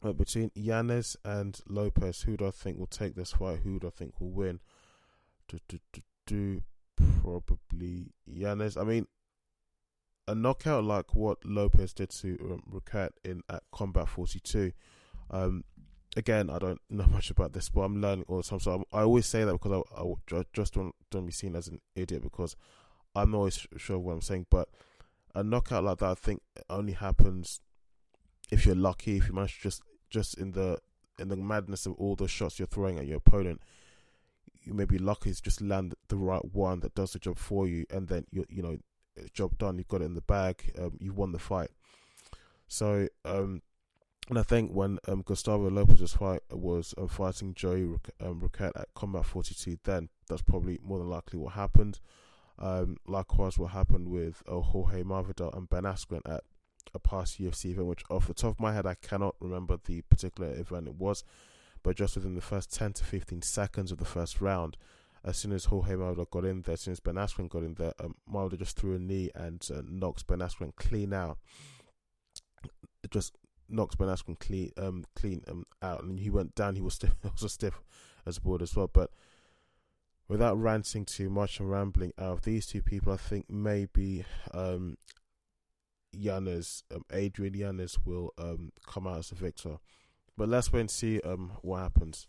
but 0.01 0.17
between 0.17 0.51
Yanez 0.55 1.15
and 1.23 1.59
Lopez, 1.67 2.23
who 2.23 2.35
do 2.37 2.47
I 2.47 2.51
think 2.51 2.77
will 2.77 2.87
take 2.87 3.15
this 3.15 3.33
fight? 3.33 3.59
Who 3.63 3.79
do 3.79 3.87
I 3.87 3.91
think 3.91 4.19
will 4.19 4.31
win? 4.31 4.59
Do, 5.47 5.59
do, 5.67 5.79
do, 5.93 6.01
do 6.25 6.61
probably 7.21 8.11
Yanez. 8.25 8.77
I 8.77 8.83
mean, 8.83 9.07
a 10.27 10.35
knockout 10.35 10.83
like 10.83 11.13
what 11.13 11.43
Lopez 11.45 11.93
did 11.93 12.09
to 12.11 12.37
um, 12.41 12.63
Roquette 12.71 13.11
in 13.23 13.41
at 13.49 13.63
Combat 13.71 14.07
42. 14.07 14.71
Um, 15.29 15.63
again, 16.15 16.49
I 16.49 16.59
don't 16.59 16.81
know 16.89 17.05
much 17.05 17.29
about 17.29 17.53
this, 17.53 17.69
but 17.69 17.81
I'm 17.81 18.01
learning 18.01 18.25
all 18.27 18.37
the 18.37 18.43
time. 18.43 18.59
So 18.59 18.71
I'm, 18.73 18.83
i 18.91 19.01
always 19.01 19.25
say 19.25 19.43
that 19.43 19.53
because 19.53 19.83
I, 19.95 20.35
I 20.35 20.43
just 20.53 20.73
don't 20.73 20.95
don't 21.09 21.25
be 21.25 21.31
seen 21.31 21.55
as 21.55 21.67
an 21.67 21.79
idiot 21.95 22.23
because 22.23 22.55
I'm 23.15 23.35
always 23.35 23.67
sure 23.77 23.99
what 23.99 24.13
I'm 24.13 24.21
saying. 24.21 24.47
But 24.49 24.69
a 25.35 25.43
knockout 25.43 25.83
like 25.83 25.99
that, 25.99 26.09
I 26.11 26.15
think, 26.15 26.41
only 26.69 26.93
happens 26.93 27.61
if 28.51 28.65
you're 28.65 28.75
lucky. 28.75 29.17
If 29.17 29.27
you 29.27 29.33
manage 29.33 29.59
just 29.59 29.81
just 30.09 30.37
in 30.37 30.51
the 30.51 30.79
in 31.19 31.27
the 31.27 31.35
madness 31.35 31.85
of 31.85 31.93
all 31.93 32.15
the 32.15 32.27
shots 32.27 32.59
you're 32.59 32.67
throwing 32.67 32.97
at 32.99 33.07
your 33.07 33.17
opponent, 33.17 33.61
you 34.63 34.73
may 34.73 34.85
be 34.85 34.97
lucky 34.97 35.33
to 35.33 35.41
just 35.41 35.61
land 35.61 35.95
the 36.07 36.17
right 36.17 36.43
one 36.53 36.79
that 36.81 36.95
does 36.95 37.13
the 37.13 37.19
job 37.19 37.37
for 37.37 37.67
you, 37.67 37.85
and 37.89 38.07
then 38.07 38.25
you 38.31 38.45
you 38.49 38.61
know 38.61 38.77
job 39.33 39.57
done. 39.57 39.77
You've 39.77 39.87
got 39.87 40.01
it 40.01 40.05
in 40.05 40.15
the 40.15 40.21
bag. 40.21 40.71
Um, 40.77 40.97
you 40.99 41.13
won 41.13 41.31
the 41.31 41.39
fight. 41.39 41.69
So, 42.67 43.07
um, 43.25 43.61
and 44.29 44.39
I 44.39 44.43
think 44.43 44.71
when 44.71 44.97
um, 45.07 45.23
Gustavo 45.23 45.69
Lopez's 45.69 46.13
fight 46.13 46.41
was 46.49 46.93
um, 46.97 47.07
fighting 47.07 47.53
Joey 47.53 47.83
um, 48.21 48.39
Roquette 48.39 48.79
at 48.79 48.93
Combat 48.95 49.25
42, 49.25 49.77
then 49.83 50.09
that's 50.29 50.41
probably 50.41 50.79
more 50.81 50.97
than 50.99 51.09
likely 51.09 51.37
what 51.37 51.53
happened. 51.53 51.99
Um, 52.57 52.97
likewise, 53.07 53.57
what 53.57 53.71
happened 53.71 54.07
with 54.07 54.41
uh, 54.47 54.59
Jorge 54.59 55.03
Masvidal 55.03 55.55
and 55.57 55.69
Ben 55.69 55.83
Askren 55.83 56.21
at 56.25 56.43
a 56.93 56.99
past 56.99 57.41
UFC 57.41 57.71
event, 57.71 57.87
which 57.87 58.03
off 58.09 58.27
the 58.27 58.33
top 58.33 58.51
of 58.51 58.59
my 58.59 58.73
head 58.73 58.85
I 58.85 58.95
cannot 58.95 59.35
remember 59.39 59.77
the 59.83 60.01
particular 60.03 60.53
event 60.53 60.87
it 60.87 60.95
was, 60.95 61.23
but 61.83 61.95
just 61.95 62.15
within 62.15 62.35
the 62.35 62.41
first 62.41 62.73
10 62.73 62.93
to 62.93 63.03
15 63.03 63.41
seconds 63.41 63.91
of 63.91 63.97
the 63.97 64.05
first 64.05 64.41
round, 64.41 64.77
as 65.23 65.37
soon 65.37 65.51
as 65.51 65.65
Jorge 65.65 65.93
Masvidal 65.93 66.29
got 66.29 66.45
in 66.45 66.61
there, 66.61 66.73
as 66.73 66.81
soon 66.81 66.93
as 66.93 66.99
Ben 66.99 67.15
Askren 67.15 67.49
got 67.49 67.63
in 67.63 67.75
there, 67.75 67.93
um, 67.99 68.15
Masvidal 68.31 68.59
just 68.59 68.77
threw 68.77 68.95
a 68.95 68.99
knee 68.99 69.29
and 69.35 69.65
uh, 69.73 69.81
knocks 69.87 70.23
Ben 70.23 70.39
Askren 70.39 70.75
clean 70.75 71.13
out. 71.13 71.37
It 73.03 73.11
just 73.11 73.35
knocks 73.69 73.95
Ben 73.95 74.07
Askren 74.07 74.39
clean, 74.39 74.71
um, 74.77 75.05
clean 75.15 75.43
um, 75.47 75.65
out, 75.81 76.03
and 76.03 76.19
he 76.19 76.29
went 76.29 76.55
down. 76.55 76.75
He 76.75 76.81
was 76.81 76.95
stiff, 76.95 77.15
also 77.23 77.47
stiff 77.47 77.81
as 78.25 78.37
a 78.37 78.41
board 78.41 78.61
as 78.61 78.75
well, 78.75 78.89
but 78.91 79.11
without 80.27 80.59
ranting 80.59 81.05
too 81.05 81.29
much 81.29 81.59
and 81.59 81.69
rambling 81.69 82.13
out 82.17 82.31
of 82.31 82.41
these 82.43 82.65
two 82.65 82.81
people, 82.81 83.11
I 83.11 83.17
think 83.17 83.49
maybe 83.49 84.25
um, 84.53 84.97
Yanez, 86.13 86.83
um, 86.93 87.03
Adrian 87.11 87.53
Yanez 87.53 87.97
will 88.05 88.33
um, 88.37 88.71
come 88.87 89.07
out 89.07 89.19
as 89.19 89.31
a 89.31 89.35
victor. 89.35 89.77
But 90.37 90.49
let's 90.49 90.71
wait 90.71 90.81
and 90.81 90.91
see 90.91 91.19
um, 91.21 91.51
what 91.61 91.79
happens. 91.79 92.27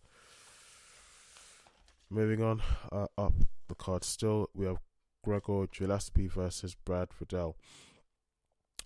Moving 2.10 2.42
on 2.42 2.62
uh, 2.90 3.06
up 3.16 3.32
the 3.68 3.74
card, 3.74 4.04
still 4.04 4.50
we 4.54 4.66
have 4.66 4.78
Gregor 5.24 5.66
Gillespie 5.66 6.28
versus 6.28 6.74
Brad 6.74 7.08
Riddell. 7.18 7.56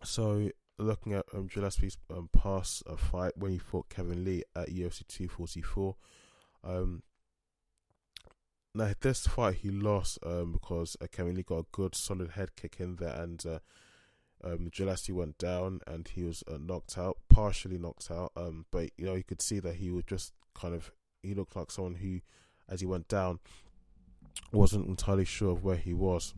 So 0.05 0.51
looking 0.79 1.15
at 1.15 1.25
um, 1.35 1.49
Gillespie's 1.53 1.99
um, 2.11 2.29
past 2.33 2.83
uh, 2.87 2.97
fight 2.97 3.33
when 3.37 3.53
he 3.53 3.59
fought 3.59 3.89
Kevin 3.89 4.25
Lee 4.25 4.43
at 4.55 4.69
UFC 4.69 5.07
244. 5.09 5.97
Um, 6.63 7.03
now 8.75 8.93
this 9.01 9.27
fight 9.27 9.57
he 9.57 9.71
lost 9.71 10.19
um, 10.25 10.53
because 10.53 10.97
uh, 11.01 11.07
Kevin 11.11 11.35
Lee 11.35 11.43
got 11.43 11.61
a 11.61 11.67
good 11.73 11.95
solid 11.95 12.33
head 12.33 12.55
kick 12.57 12.77
in 12.79 12.97
there, 12.97 13.15
and 13.15 13.45
uh, 13.47 13.59
um, 14.53 14.71
went 15.13 15.39
down 15.39 15.81
and 15.87 16.09
he 16.09 16.23
was 16.23 16.43
uh, 16.49 16.59
knocked 16.61 16.97
out, 16.97 17.19
partially 17.29 17.79
knocked 17.79 18.11
out. 18.11 18.33
Um, 18.37 18.67
but 18.71 18.91
you 18.97 19.07
know 19.07 19.15
you 19.15 19.25
could 19.25 19.43
see 19.43 19.59
that 19.61 19.77
he 19.77 19.91
was 19.91 20.05
just 20.05 20.33
kind 20.55 20.75
of 20.75 20.93
he 21.23 21.35
looked 21.35 21.57
like 21.57 21.71
someone 21.71 21.97
who, 21.97 22.21
as 22.69 22.81
he 22.81 22.87
went 22.87 23.09
down, 23.09 23.41
wasn't 24.53 24.89
entirely 24.89 25.25
sure 25.25 25.53
of 25.53 25.65
where 25.65 25.77
he 25.77 25.93
was. 25.93 26.35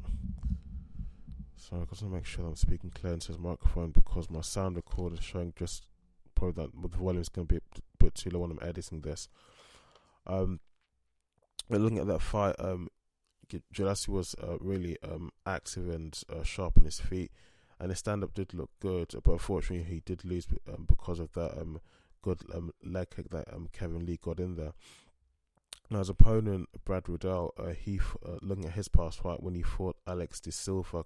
So 1.57 1.77
I've 1.77 1.89
got 1.89 1.99
to 1.99 2.07
make 2.07 2.25
sure 2.25 2.47
I'm 2.47 2.57
speaking 2.57 2.91
clear 2.91 3.13
into 3.13 3.29
his 3.29 3.39
microphone 3.39 3.91
because 3.91 4.31
my 4.31 4.41
sound 4.41 4.77
recorder 4.77 5.17
is 5.17 5.25
showing 5.25 5.53
just 5.57 5.87
probably 6.35 6.65
that 6.65 6.71
the 6.81 6.97
volume 6.97 7.21
is 7.21 7.29
going 7.29 7.47
to 7.47 7.55
be 7.55 7.59
a 7.59 7.81
bit 7.99 8.15
too 8.15 8.31
low 8.31 8.41
when 8.41 8.53
I'm 8.53 8.59
editing 8.63 9.01
this. 9.01 9.29
Um, 10.27 10.61
but 11.69 11.81
looking 11.81 11.99
at 11.99 12.07
that 12.07 12.23
fight, 12.23 12.55
um, 12.59 12.89
was 14.09 14.35
uh, 14.43 14.59
really 14.61 14.97
um, 15.03 15.31
active 15.47 15.89
and 15.89 16.19
uh, 16.31 16.43
sharp 16.43 16.79
on 16.79 16.85
his 16.85 17.01
feet, 17.01 17.33
and 17.81 17.91
his 17.91 17.99
stand 17.99 18.25
up 18.25 18.35
did 18.35 18.55
look 18.55 18.71
good, 18.81 19.13
but 19.25 19.33
unfortunately 19.33 19.85
he 19.85 20.01
did 20.01 20.25
lose 20.25 20.47
um, 20.69 20.85
because 20.89 21.21
of 21.21 21.33
that 21.33 21.59
um, 21.59 21.81
good 22.23 22.41
um, 22.55 22.73
leg 22.85 23.09
kick 23.15 23.31
that 23.31 23.53
um, 23.53 23.69
Kevin 23.73 24.05
Lee 24.05 24.19
got 24.21 24.41
in 24.41 24.57
there. 24.57 24.73
Now, 25.91 25.99
his 26.01 26.11
opponent 26.11 26.69
Brad 26.85 27.09
Riddell, 27.09 27.55
uh, 27.57 27.69
he 27.69 27.99
uh, 28.27 28.39
looking 28.43 28.67
at 28.67 28.73
his 28.73 28.89
past 28.89 29.21
fight 29.23 29.43
when 29.43 29.55
he 29.55 29.63
fought 29.63 29.97
Alex 30.07 30.41
De 30.41 30.53
Silva 30.53 31.05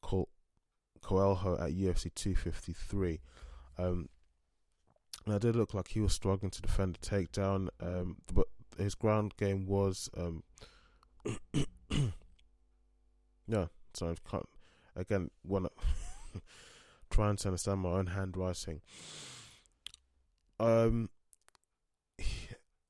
Col- 0.00 0.30
Coelho 1.02 1.58
at 1.60 1.72
UFC 1.72 2.14
253. 2.14 3.20
Um, 3.76 4.08
and 5.26 5.34
it 5.34 5.42
did 5.42 5.56
look 5.56 5.74
like 5.74 5.88
he 5.88 6.00
was 6.00 6.12
struggling 6.12 6.50
to 6.50 6.62
defend 6.62 6.98
the 7.00 7.06
takedown, 7.06 7.68
um, 7.80 8.16
but 8.32 8.46
his 8.78 8.94
ground 8.94 9.34
game 9.36 9.66
was 9.66 10.10
um 10.16 10.42
yeah 13.46 13.66
so 13.92 14.10
I 14.10 14.14
can't 14.28 14.48
again 14.96 15.30
wanna 15.44 15.68
trying 17.10 17.36
to 17.36 17.48
understand 17.48 17.80
my 17.80 17.90
own 17.90 18.06
handwriting. 18.06 18.80
Um 20.60 21.10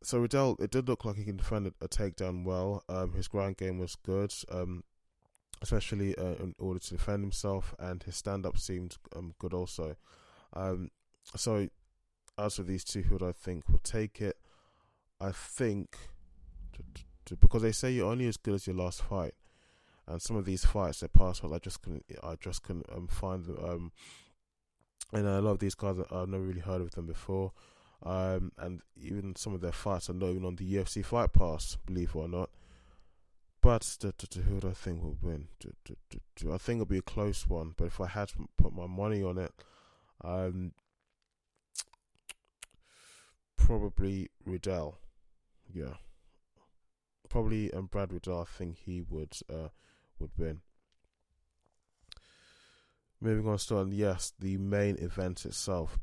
so 0.03 0.19
Riddell 0.19 0.57
it 0.61 0.71
did 0.71 0.89
look 0.89 1.05
like 1.05 1.17
he 1.17 1.25
can 1.25 1.37
defend 1.37 1.73
a, 1.81 1.89
takedown 1.89 2.45
well. 2.45 2.85
Um 2.89 3.13
his 3.13 3.29
ground 3.29 3.57
game 3.57 3.79
was 3.79 3.97
good 3.97 4.33
um 4.51 4.85
especially 5.63 6.17
uh, 6.19 6.35
in 6.35 6.55
order 6.59 6.79
to 6.79 6.91
defend 6.91 7.23
himself 7.23 7.75
and 7.79 8.03
his 8.03 8.17
stand 8.17 8.45
up 8.45 8.59
seemed 8.59 8.97
um 9.17 9.35
good 9.39 9.55
also. 9.55 9.97
Um 10.53 10.91
so 11.37 11.69
as 12.39 12.59
of 12.59 12.67
these 12.67 12.85
two 12.85 13.03
who 13.03 13.19
do 13.19 13.29
I 13.29 13.33
think 13.33 13.69
will 13.69 13.79
take 13.79 14.21
it? 14.21 14.37
I 15.21 15.33
think 15.33 15.97
to, 16.75 16.83
to, 17.27 17.37
because 17.37 17.63
they 17.63 17.73
say 17.73 17.93
you're 17.93 18.11
only 18.11 18.27
as 18.27 18.37
good 18.37 18.55
as 18.55 18.67
your 18.67 18.77
last 18.77 19.03
fight, 19.03 19.35
and 20.07 20.21
some 20.21 20.37
of 20.37 20.45
these 20.45 20.65
fights, 20.65 21.01
their 21.01 21.09
past 21.09 21.41
fights, 21.41 21.55
I 21.55 21.59
just 21.59 21.83
couldn't, 21.83 22.05
I 22.23 22.35
just 22.41 22.63
couldn't 22.63 22.87
um, 22.95 23.09
find 23.09 23.45
them. 23.45 23.59
Um, 23.63 23.93
and 25.13 25.27
a 25.27 25.41
lot 25.41 25.53
of 25.53 25.59
these 25.61 25.75
guys, 25.75 25.97
I've 26.11 26.29
never 26.29 26.43
really 26.43 26.61
heard 26.61 26.81
of 26.81 26.93
them 26.93 27.07
before. 27.07 27.53
Um, 28.03 28.53
and 28.59 28.83
even 29.01 29.37
some 29.37 29.55
of 29.55 29.61
their 29.61 29.73
fights 29.73 30.11
are 30.11 30.15
not 30.15 30.31
even 30.31 30.45
on 30.45 30.57
the 30.57 30.75
UFC 30.75 31.05
Fight 31.05 31.33
Pass, 31.33 31.79
believe 31.87 32.11
it 32.11 32.19
or 32.19 32.29
not. 32.29 32.51
But 33.63 33.83
to, 34.01 34.13
to, 34.13 34.27
to 34.27 34.41
who 34.41 34.61
do 34.61 34.69
I 34.69 34.73
think 34.73 35.03
will 35.03 35.17
win? 35.23 35.49
To, 35.61 36.53
I 36.53 36.59
think 36.59 36.77
it'll 36.77 36.87
be 36.87 36.99
a 36.99 37.03
close 37.03 37.49
one. 37.49 37.73
But 37.77 37.87
if 37.87 38.01
I 38.01 38.09
had 38.09 38.29
to 38.29 38.49
put 38.59 38.75
my 38.75 38.87
money 38.87 39.23
on 39.23 39.39
it, 39.39 39.53
um, 40.23 40.73
probably 43.57 44.29
Riddell 44.45 44.99
yeah, 45.73 45.95
probably 47.29 47.71
and 47.71 47.81
um, 47.81 47.89
Brad 47.91 48.13
Riddell. 48.13 48.43
I 48.43 48.45
think 48.45 48.77
he 48.85 49.01
would 49.01 49.33
uh, 49.53 49.69
would 50.18 50.30
win. 50.37 50.61
Moving 53.21 53.50
on 53.50 53.59
to 53.59 53.88
yes, 53.90 54.33
the 54.38 54.59
main 54.59 54.97
event 54.97 55.44
itself: 55.44 55.99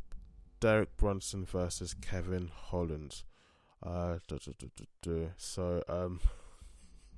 Derek 0.59 0.97
Brunson 0.97 1.45
versus 1.45 1.93
Kevin 1.93 2.49
Holland. 2.53 3.23
Uh, 3.83 4.19
duh, 4.27 4.37
duh, 4.37 4.67
duh, 5.01 5.27
so 5.37 5.83
um, 5.89 6.19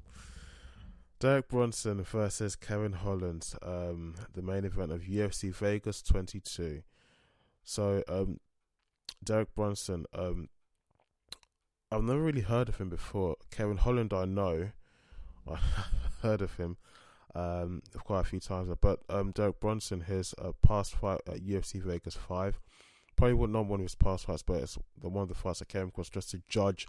Derek 1.19 1.47
Brunson 1.47 2.03
versus 2.03 2.55
Kevin 2.55 2.93
Holland, 2.93 3.53
um, 3.61 4.15
the 4.33 4.41
main 4.41 4.65
event 4.65 4.91
of 4.91 5.03
UFC 5.03 5.53
Vegas 5.53 6.01
22. 6.01 6.83
So 7.63 8.03
um, 8.09 8.39
Derek 9.23 9.55
Brunson, 9.55 10.05
um, 10.13 10.49
I've 11.91 12.03
never 12.03 12.21
really 12.21 12.41
heard 12.41 12.69
of 12.69 12.77
him 12.77 12.89
before. 12.89 13.37
Kevin 13.51 13.77
Holland, 13.77 14.13
I 14.13 14.25
know, 14.25 14.71
I 15.49 15.57
heard 16.21 16.41
of 16.41 16.55
him 16.57 16.77
um, 17.35 17.81
quite 18.03 18.21
a 18.21 18.25
few 18.25 18.39
times. 18.39 18.69
But 18.79 18.99
um, 19.09 19.31
Derek 19.31 19.59
Brunson, 19.59 20.01
his 20.01 20.33
uh, 20.41 20.51
past 20.61 20.95
fight 20.95 21.21
at 21.27 21.45
UFC 21.45 21.81
Vegas 21.81 22.15
five, 22.15 22.59
probably 23.15 23.35
would 23.35 23.49
not 23.49 23.65
one 23.65 23.79
of 23.79 23.85
his 23.85 23.95
past 23.95 24.25
fights, 24.25 24.43
but 24.43 24.61
it's 24.61 24.77
the 24.99 25.09
one 25.09 25.23
of 25.23 25.29
the 25.29 25.35
fights 25.35 25.61
I 25.61 25.65
came 25.65 25.87
across 25.87 26.09
just 26.09 26.31
to 26.31 26.41
judge 26.47 26.87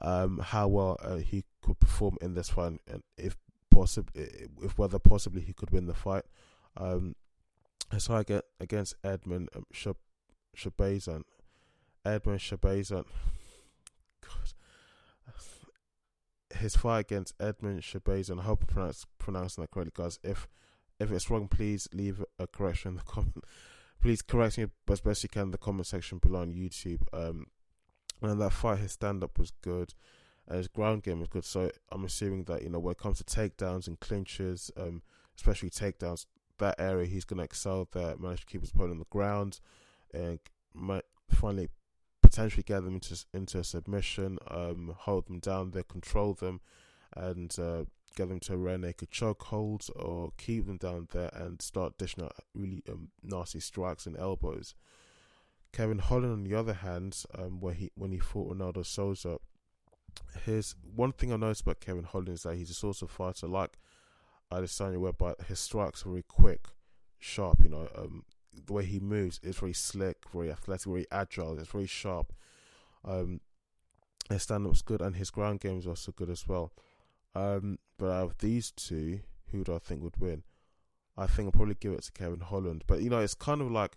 um, 0.00 0.38
how 0.38 0.68
well 0.68 0.96
uh, 1.02 1.16
he 1.16 1.44
could 1.62 1.80
perform 1.80 2.18
in 2.20 2.34
this 2.34 2.50
fight, 2.50 2.80
and 2.86 3.02
if 3.16 3.36
possible, 3.70 4.12
if 4.14 4.76
whether 4.76 4.98
possibly 4.98 5.40
he 5.40 5.52
could 5.52 5.70
win 5.70 5.86
the 5.86 5.94
fight. 5.94 6.24
Um, 6.76 7.14
I 7.90 8.22
get 8.24 8.44
against 8.60 8.94
Edmund 9.04 9.48
um, 9.54 9.64
Shahbazyan, 10.56 11.22
Edmund 12.04 12.40
Shahbazyan. 12.40 13.04
God, 14.20 14.52
his 16.56 16.76
fight 16.76 17.00
against 17.00 17.34
Edmund 17.40 17.82
Shahbazyan. 17.82 18.40
I 18.40 18.42
hope 18.44 18.62
I'm 18.62 18.66
pronounce, 18.66 19.06
pronouncing 19.18 19.62
that 19.62 19.70
correctly, 19.70 19.92
guys. 19.94 20.18
If 20.22 20.48
if 20.98 21.12
it's 21.12 21.30
wrong, 21.30 21.48
please 21.48 21.88
leave 21.92 22.24
a 22.38 22.46
correction 22.46 22.90
in 22.90 22.96
the 22.96 23.02
comment. 23.06 23.44
Please 24.00 24.22
correct 24.22 24.58
me 24.58 24.66
as 24.88 25.00
best 25.00 25.22
you 25.22 25.28
can 25.28 25.42
in 25.42 25.50
the 25.50 25.58
comment 25.58 25.86
section 25.86 26.18
below 26.18 26.40
on 26.40 26.52
YouTube. 26.52 27.02
Um, 27.12 27.46
and 28.22 28.40
that 28.40 28.52
fight, 28.52 28.78
his 28.78 28.92
stand 28.92 29.22
up 29.22 29.38
was 29.38 29.52
good, 29.62 29.94
and 30.48 30.58
his 30.58 30.68
ground 30.68 31.02
game 31.02 31.20
was 31.20 31.28
good. 31.28 31.44
So 31.44 31.70
I'm 31.90 32.04
assuming 32.04 32.44
that 32.44 32.62
you 32.62 32.70
know 32.70 32.78
when 32.78 32.92
it 32.92 32.98
comes 32.98 33.18
to 33.18 33.24
takedowns 33.24 33.86
and 33.86 34.00
clinches, 34.00 34.70
um, 34.76 35.02
especially 35.36 35.70
takedowns, 35.70 36.26
that 36.58 36.76
area 36.78 37.06
he's 37.06 37.24
going 37.24 37.38
to 37.38 37.44
excel 37.44 37.88
there. 37.92 38.16
Manage 38.16 38.40
to 38.40 38.46
keep 38.46 38.62
his 38.62 38.70
opponent 38.70 38.92
on 38.92 38.98
the 38.98 39.06
ground, 39.10 39.60
and 40.14 40.38
might 40.72 41.04
finally 41.30 41.68
potentially 42.36 42.62
get 42.62 42.84
them 42.84 42.94
into 42.94 43.24
into 43.32 43.64
submission, 43.64 44.38
um, 44.50 44.94
hold 44.98 45.26
them 45.26 45.38
down 45.38 45.70
there, 45.70 45.82
control 45.82 46.34
them, 46.34 46.60
and 47.16 47.58
uh, 47.58 47.84
get 48.14 48.28
them 48.28 48.40
to 48.40 48.52
a 48.52 48.56
rear 48.58 48.76
naked 48.76 49.10
chokeholds 49.10 49.90
or 49.96 50.32
keep 50.36 50.66
them 50.66 50.76
down 50.76 51.08
there 51.12 51.30
and 51.32 51.62
start 51.62 51.96
dishing 51.96 52.24
out 52.24 52.34
really 52.54 52.82
um, 52.90 53.08
nasty 53.22 53.58
strikes 53.58 54.06
and 54.06 54.18
elbows. 54.18 54.74
Kevin 55.72 55.98
Holland, 55.98 56.32
on 56.32 56.44
the 56.44 56.54
other 56.54 56.74
hand, 56.74 57.22
um, 57.38 57.58
where 57.60 57.74
he 57.74 57.90
when 57.94 58.12
he 58.12 58.18
fought 58.18 58.54
Ronaldo 58.54 58.84
Souza, 58.84 59.38
his 60.44 60.74
one 60.94 61.12
thing 61.12 61.32
I 61.32 61.36
noticed 61.36 61.62
about 61.62 61.80
Kevin 61.80 62.04
Holland 62.04 62.28
is 62.28 62.42
that 62.42 62.56
he's 62.56 62.70
a 62.70 62.74
sort 62.74 63.00
of 63.00 63.10
fighter 63.10 63.46
like 63.46 63.78
Adesanya, 64.52 64.98
whereby 64.98 65.32
his 65.48 65.58
strikes 65.58 66.04
are 66.04 66.10
very 66.10 66.22
quick, 66.22 66.66
sharp. 67.18 67.60
You 67.64 67.70
know, 67.70 67.88
um, 67.96 68.24
the 68.64 68.72
way 68.72 68.84
he 68.84 69.00
moves 69.00 69.40
is 69.42 69.56
very 69.56 69.72
slick, 69.72 70.18
very 70.32 70.50
athletic, 70.50 70.86
very 70.86 71.06
agile. 71.10 71.58
It's 71.58 71.68
very 71.68 71.86
sharp. 71.86 72.32
Um, 73.04 73.40
his 74.28 74.42
stand 74.42 74.66
up's 74.66 74.82
good, 74.82 75.00
and 75.00 75.16
his 75.16 75.30
ground 75.30 75.60
game 75.60 75.78
is 75.78 75.86
also 75.86 76.12
good 76.12 76.30
as 76.30 76.46
well. 76.48 76.72
Um, 77.34 77.78
but 77.98 78.10
out 78.10 78.24
of 78.24 78.38
these 78.38 78.70
two, 78.70 79.20
who 79.52 79.64
do 79.64 79.74
I 79.74 79.78
think 79.78 80.02
would 80.02 80.18
win? 80.18 80.42
I 81.16 81.26
think 81.26 81.46
I'll 81.46 81.52
probably 81.52 81.76
give 81.78 81.92
it 81.92 82.02
to 82.02 82.12
Kevin 82.12 82.40
Holland. 82.40 82.84
But 82.86 83.02
you 83.02 83.10
know, 83.10 83.20
it's 83.20 83.34
kind 83.34 83.60
of 83.60 83.70
like 83.70 83.96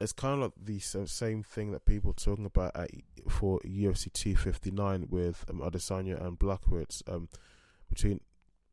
it's 0.00 0.12
kind 0.12 0.34
of 0.34 0.40
like 0.40 0.52
the 0.60 0.80
same 0.80 1.42
thing 1.42 1.70
that 1.72 1.84
people 1.84 2.10
are 2.10 2.14
talking 2.14 2.46
about 2.46 2.74
at, 2.74 2.90
for 3.28 3.60
UFC 3.60 4.12
259 4.12 5.06
with 5.08 5.44
um, 5.48 5.60
Adesanya 5.60 6.24
and 6.24 6.38
Blachowicz. 6.38 7.02
Um, 7.08 7.28
between 7.88 8.20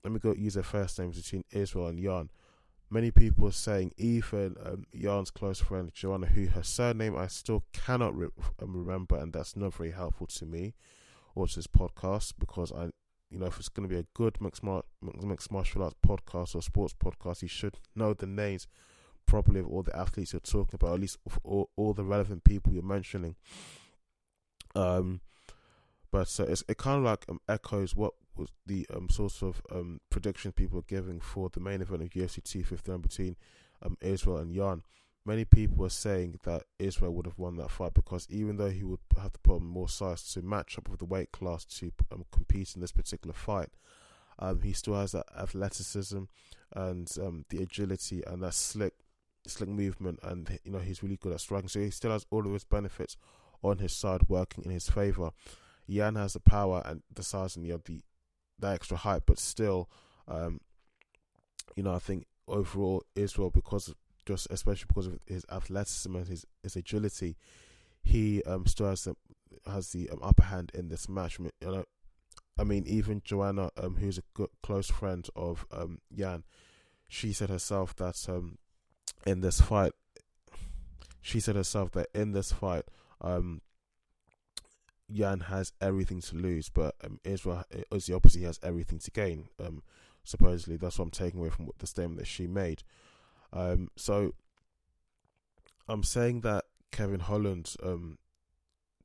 let 0.03 0.11
me 0.11 0.19
go 0.19 0.33
use 0.33 0.55
their 0.55 0.63
first 0.63 0.97
names 0.97 1.21
between 1.21 1.43
Israel 1.51 1.87
and 1.87 2.01
Jan. 2.01 2.29
Many 2.93 3.09
people 3.09 3.47
are 3.47 3.53
saying 3.53 3.93
even 3.97 4.55
um, 4.63 4.83
Jan's 4.93 5.31
close 5.31 5.61
friend 5.61 5.91
Joanna, 5.93 6.27
who 6.27 6.47
her 6.47 6.61
surname 6.61 7.15
I 7.15 7.27
still 7.27 7.63
cannot 7.71 8.15
re- 8.15 8.27
um, 8.61 8.75
remember, 8.75 9.17
and 9.17 9.31
that's 9.31 9.55
not 9.55 9.73
very 9.73 9.91
helpful 9.91 10.27
to 10.27 10.45
me 10.45 10.75
or 11.33 11.47
to 11.47 11.55
this 11.55 11.67
podcast 11.67 12.33
because 12.37 12.73
I 12.73 12.89
you 13.29 13.39
know, 13.39 13.45
if 13.45 13.57
it's 13.57 13.69
going 13.69 13.87
to 13.87 13.93
be 13.95 13.99
a 13.99 14.05
good 14.13 14.39
mixed, 14.41 14.61
mar- 14.61 14.83
mixed 15.01 15.51
martial 15.51 15.83
arts 15.83 15.95
podcast 16.05 16.53
or 16.53 16.61
sports 16.61 16.93
podcast, 16.93 17.41
you 17.41 17.47
should 17.47 17.79
know 17.95 18.13
the 18.13 18.27
names 18.27 18.67
properly 19.25 19.61
of 19.61 19.67
all 19.67 19.83
the 19.83 19.97
athletes 19.97 20.33
you're 20.33 20.41
talking 20.41 20.75
about, 20.75 20.95
at 20.95 20.99
least 20.99 21.17
all, 21.43 21.69
all 21.77 21.93
the 21.93 22.03
relevant 22.03 22.43
people 22.43 22.73
you're 22.73 22.83
mentioning. 22.83 23.35
Um, 24.75 25.21
but 26.11 26.37
uh, 26.41 26.43
it 26.67 26.77
kind 26.77 26.97
of 26.97 27.03
like 27.03 27.23
um, 27.29 27.39
echoes 27.47 27.95
what 27.95 28.13
was 28.41 28.49
the 28.65 28.85
um 28.93 29.09
sorts 29.09 29.41
of 29.41 29.61
um 29.71 29.99
predictions 30.09 30.53
people 30.55 30.77
were 30.77 30.83
giving 30.87 31.19
for 31.19 31.49
the 31.49 31.59
main 31.59 31.81
event 31.81 32.01
of 32.01 32.09
UFC 32.09 32.43
259 32.43 33.01
between 33.01 33.35
um 33.81 33.97
Israel 34.01 34.37
and 34.37 34.53
Jan 34.53 34.83
many 35.25 35.45
people 35.45 35.77
were 35.77 35.89
saying 35.89 36.39
that 36.43 36.63
Israel 36.79 37.13
would 37.13 37.25
have 37.25 37.37
won 37.37 37.57
that 37.57 37.71
fight 37.71 37.93
because 37.93 38.27
even 38.29 38.57
though 38.57 38.69
he 38.69 38.83
would 38.83 38.99
have 39.21 39.33
to 39.33 39.39
put 39.39 39.55
on 39.57 39.65
more 39.65 39.89
size 39.89 40.23
to 40.33 40.41
match 40.41 40.77
up 40.77 40.89
with 40.89 40.99
the 40.99 41.05
weight 41.05 41.31
class 41.31 41.65
to 41.65 41.91
um, 42.11 42.25
compete 42.31 42.73
in 42.75 42.81
this 42.81 42.91
particular 42.91 43.33
fight, 43.33 43.69
um, 44.39 44.61
he 44.61 44.73
still 44.73 44.95
has 44.95 45.11
that 45.11 45.25
athleticism 45.37 46.23
and 46.75 47.11
um, 47.21 47.45
the 47.49 47.61
agility 47.61 48.23
and 48.25 48.41
that 48.41 48.53
slick, 48.53 48.93
slick 49.45 49.69
movement, 49.69 50.19
and 50.23 50.59
you 50.63 50.71
know 50.71 50.79
he's 50.79 51.03
really 51.03 51.17
good 51.17 51.33
at 51.33 51.41
striking. 51.41 51.69
So 51.69 51.79
he 51.79 51.91
still 51.91 52.11
has 52.11 52.25
all 52.31 52.45
of 52.45 52.53
his 52.53 52.63
benefits 52.63 53.17
on 53.61 53.77
his 53.77 53.93
side 53.93 54.23
working 54.27 54.65
in 54.65 54.71
his 54.71 54.89
favor. 54.89 55.31
Jan 55.89 56.15
has 56.15 56.33
the 56.33 56.39
power 56.39 56.81
and 56.85 57.03
the 57.13 57.23
size 57.23 57.55
and 57.55 57.65
the 57.65 57.79
the, 57.85 58.01
the 58.61 58.67
extra 58.67 58.97
height, 58.97 59.23
but 59.25 59.39
still, 59.39 59.89
um, 60.27 60.61
you 61.75 61.83
know, 61.83 61.93
I 61.93 61.99
think 61.99 62.25
overall 62.47 63.03
Israel 63.15 63.49
because 63.49 63.93
just 64.25 64.47
especially 64.49 64.85
because 64.87 65.07
of 65.07 65.19
his 65.25 65.45
athleticism 65.51 66.15
and 66.15 66.27
his, 66.27 66.45
his 66.63 66.75
agility, 66.75 67.37
he 68.03 68.43
um, 68.43 68.65
still 68.65 68.87
has 68.87 69.03
the, 69.03 69.15
has 69.65 69.91
the 69.91 70.09
um, 70.09 70.19
upper 70.21 70.43
hand 70.43 70.71
in 70.73 70.89
this 70.89 71.09
match. 71.09 71.39
I 71.39 71.43
mean, 71.43 71.51
you 71.61 71.71
know, 71.71 71.85
I 72.57 72.63
mean 72.63 72.85
even 72.87 73.21
Joanna, 73.23 73.71
um, 73.77 73.97
who's 73.97 74.17
a 74.17 74.23
good, 74.33 74.49
close 74.61 74.89
friend 74.89 75.27
of 75.35 75.65
um, 75.71 75.99
Jan, 76.15 76.43
she 77.07 77.33
said 77.33 77.49
herself 77.49 77.95
that 77.97 78.17
um, 78.29 78.57
in 79.25 79.41
this 79.41 79.59
fight, 79.59 79.93
she 81.21 81.39
said 81.39 81.55
herself 81.55 81.91
that 81.91 82.07
in 82.13 82.31
this 82.31 82.51
fight, 82.51 82.83
um, 83.21 83.61
Jan 85.11 85.41
has 85.41 85.73
everything 85.81 86.21
to 86.21 86.35
lose, 86.35 86.69
but 86.69 86.95
um, 87.03 87.19
Israel 87.23 87.63
is 87.91 88.05
the 88.05 88.15
opposite. 88.15 88.39
He 88.39 88.45
has 88.45 88.59
everything 88.63 88.99
to 88.99 89.11
gain. 89.11 89.49
Um, 89.59 89.83
supposedly, 90.23 90.77
that's 90.77 90.97
what 90.97 91.05
I'm 91.05 91.11
taking 91.11 91.39
away 91.39 91.49
from 91.49 91.69
the 91.77 91.87
statement 91.87 92.19
that 92.19 92.27
she 92.27 92.47
made. 92.47 92.83
Um, 93.53 93.89
so 93.95 94.33
I'm 95.87 96.03
saying 96.03 96.41
that 96.41 96.65
Kevin 96.91 97.21
Holland 97.21 97.75
um, 97.83 98.17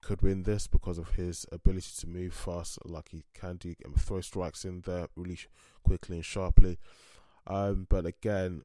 could 0.02 0.22
win 0.22 0.44
this 0.44 0.66
because 0.66 0.98
of 0.98 1.10
his 1.10 1.46
ability 1.50 1.90
to 1.98 2.06
move 2.06 2.32
fast, 2.32 2.78
like 2.84 3.08
he 3.10 3.24
can 3.34 3.56
do, 3.56 3.74
and 3.84 4.00
throw 4.00 4.20
strikes 4.20 4.64
in 4.64 4.82
there 4.82 5.08
really 5.16 5.38
quickly 5.82 6.16
and 6.16 6.24
sharply. 6.24 6.78
Um, 7.46 7.86
but 7.88 8.06
again, 8.06 8.62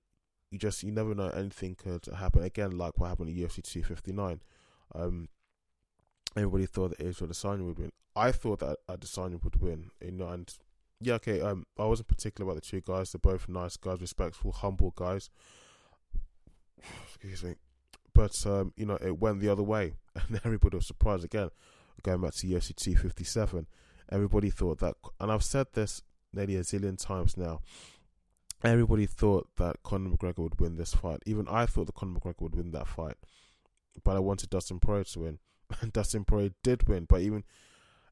you 0.52 0.58
just 0.58 0.84
you 0.84 0.92
never 0.92 1.16
know 1.16 1.30
anything 1.30 1.76
could 1.76 2.06
happen. 2.16 2.44
Again, 2.44 2.78
like 2.78 3.00
what 3.00 3.08
happened 3.08 3.30
at 3.30 3.36
UFC 3.36 3.64
259. 3.64 4.42
Um, 4.94 5.30
everybody 6.36 6.66
thought 6.66 6.98
that 6.98 7.06
Israel 7.06 7.30
Adesanya 7.30 7.66
would 7.66 7.80
win. 7.80 7.92
I 8.16 8.32
thought 8.32 8.60
that 8.60 8.78
Adesanya 8.90 9.44
would 9.44 9.62
win. 9.62 9.92
You 10.04 10.12
know, 10.12 10.28
and 10.28 10.54
yeah, 11.00 11.16
okay. 11.16 11.42
Um, 11.42 11.66
I 11.78 11.86
wasn't 11.86 12.08
particular 12.08 12.50
about 12.50 12.62
the 12.62 12.68
two 12.68 12.82
guys. 12.82 13.12
They're 13.12 13.20
both 13.20 13.50
nice 13.50 13.78
guys, 13.78 14.02
respectful, 14.02 14.52
humble 14.52 14.94
guys 14.96 15.30
excuse 17.16 17.44
me. 17.44 17.56
But 18.14 18.46
um, 18.46 18.74
you 18.76 18.86
know, 18.86 18.98
it 19.04 19.20
went 19.20 19.40
the 19.40 19.50
other 19.50 19.64
way, 19.64 19.94
and 20.16 20.40
everybody 20.44 20.78
was 20.78 20.88
surprised 20.88 21.24
again. 21.24 21.50
Going 22.04 22.22
back 22.22 22.34
to 22.36 22.48
UFC 22.48 22.76
257, 22.76 23.68
everybody 24.12 24.50
thought 24.50 24.80
that, 24.80 24.96
and 25.20 25.32
I've 25.32 25.44
said 25.44 25.68
this 25.74 26.02
nearly 26.34 26.56
a 26.56 26.62
zillion 26.62 26.98
times 26.98 27.38
now. 27.38 27.62
Everybody 28.64 29.06
thought 29.06 29.48
that 29.58 29.84
Conor 29.84 30.10
McGregor 30.10 30.40
would 30.40 30.60
win 30.60 30.78
this 30.78 30.94
fight. 30.94 31.22
Even 31.26 31.48
I 31.48 31.66
thought 31.66 31.88
that 31.88 31.96
Conor 31.96 32.20
McGregor 32.20 32.42
would 32.42 32.56
win 32.56 32.72
that 32.72 32.88
fight, 32.88 33.16
but 34.04 34.16
I 34.16 34.20
wanted 34.20 34.50
Dustin 34.50 34.80
Poirier 34.80 35.04
to 35.04 35.20
win, 35.20 35.40
Dustin 35.92 36.26
Poirier 36.26 36.52
did 36.64 36.88
win. 36.88 37.06
But 37.06 37.22
even 37.22 37.44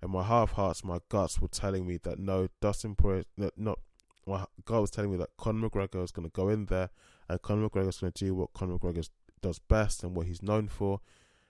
in 0.01 0.11
my 0.11 0.23
half 0.23 0.53
hearts, 0.53 0.83
my 0.83 0.99
guts 1.09 1.39
were 1.39 1.47
telling 1.47 1.85
me 1.85 1.97
that 2.03 2.19
no, 2.19 2.47
Dustin 2.61 2.95
Poirier, 2.95 3.25
no, 3.37 3.51
not 3.57 3.79
my 4.25 4.45
gut 4.65 4.81
was 4.81 4.91
telling 4.91 5.11
me 5.11 5.17
that 5.17 5.35
Conor 5.37 5.69
McGregor 5.69 6.01
was 6.01 6.11
going 6.11 6.27
to 6.27 6.33
go 6.33 6.49
in 6.49 6.65
there 6.65 6.89
and 7.27 7.41
Conor 7.41 7.69
McGregor 7.69 7.89
is 7.89 7.97
going 7.97 8.11
to 8.11 8.25
do 8.25 8.35
what 8.35 8.53
Conor 8.53 8.77
McGregor 8.77 9.07
does 9.41 9.59
best 9.59 10.03
and 10.03 10.15
what 10.15 10.27
he's 10.27 10.41
known 10.41 10.67
for, 10.67 10.99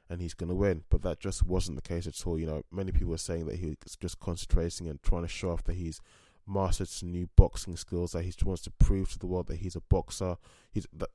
and 0.10 0.22
he's 0.22 0.34
going 0.34 0.50
to 0.50 0.56
win. 0.56 0.84
But 0.90 1.02
that 1.04 1.20
just 1.20 1.44
wasn't 1.44 1.78
the 1.78 1.88
case 1.88 2.06
at 2.06 2.28
all. 2.28 2.38
You 2.38 2.48
know, 2.48 2.64
many 2.72 2.92
people 2.92 3.10
were 3.10 3.18
saying 3.18 3.46
that 3.48 3.58
he 3.58 3.78
was 3.84 3.96
just 3.96 4.20
concentrating 4.20 4.88
and 4.88 5.02
trying 5.02 5.24
to 5.24 5.28
show 5.28 5.52
off 5.52 5.64
that 5.66 5.76
he's 5.76 6.02
mastered 6.46 6.90
some 6.90 7.12
new 7.12 7.30
boxing 7.36 7.78
skills, 7.78 8.12
that 8.12 8.24
he 8.24 8.34
wants 8.44 8.64
to 8.64 8.72
prove 8.72 9.12
to 9.12 9.20
the 9.20 9.28
world 9.28 9.48
that 9.48 9.58
he's 9.58 9.76
a 9.76 9.82
boxer. 9.82 10.38
He's 10.72 10.88
that. 10.94 11.10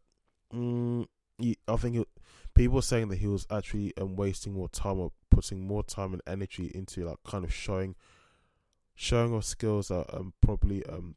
Mm, 0.53 1.07
he, 1.39 1.57
I 1.67 1.77
think 1.77 1.97
he, 1.97 2.05
people 2.55 2.83
saying 2.83 3.09
that 3.09 3.19
he 3.19 3.27
was 3.27 3.47
actually 3.51 3.93
um, 3.97 4.17
wasting 4.17 4.55
more 4.55 4.69
time 4.69 4.99
or 4.99 5.13
putting 5.31 5.67
more 5.67 5.83
time 5.83 6.13
and 6.13 6.23
energy 6.27 6.71
into 6.75 7.05
like 7.05 7.19
kind 7.27 7.45
of 7.45 7.53
showing, 7.53 7.95
showing 8.95 9.35
off 9.35 9.45
skills 9.45 9.89
that 9.89 10.07
um 10.15 10.33
probably 10.41 10.85
um 10.87 11.17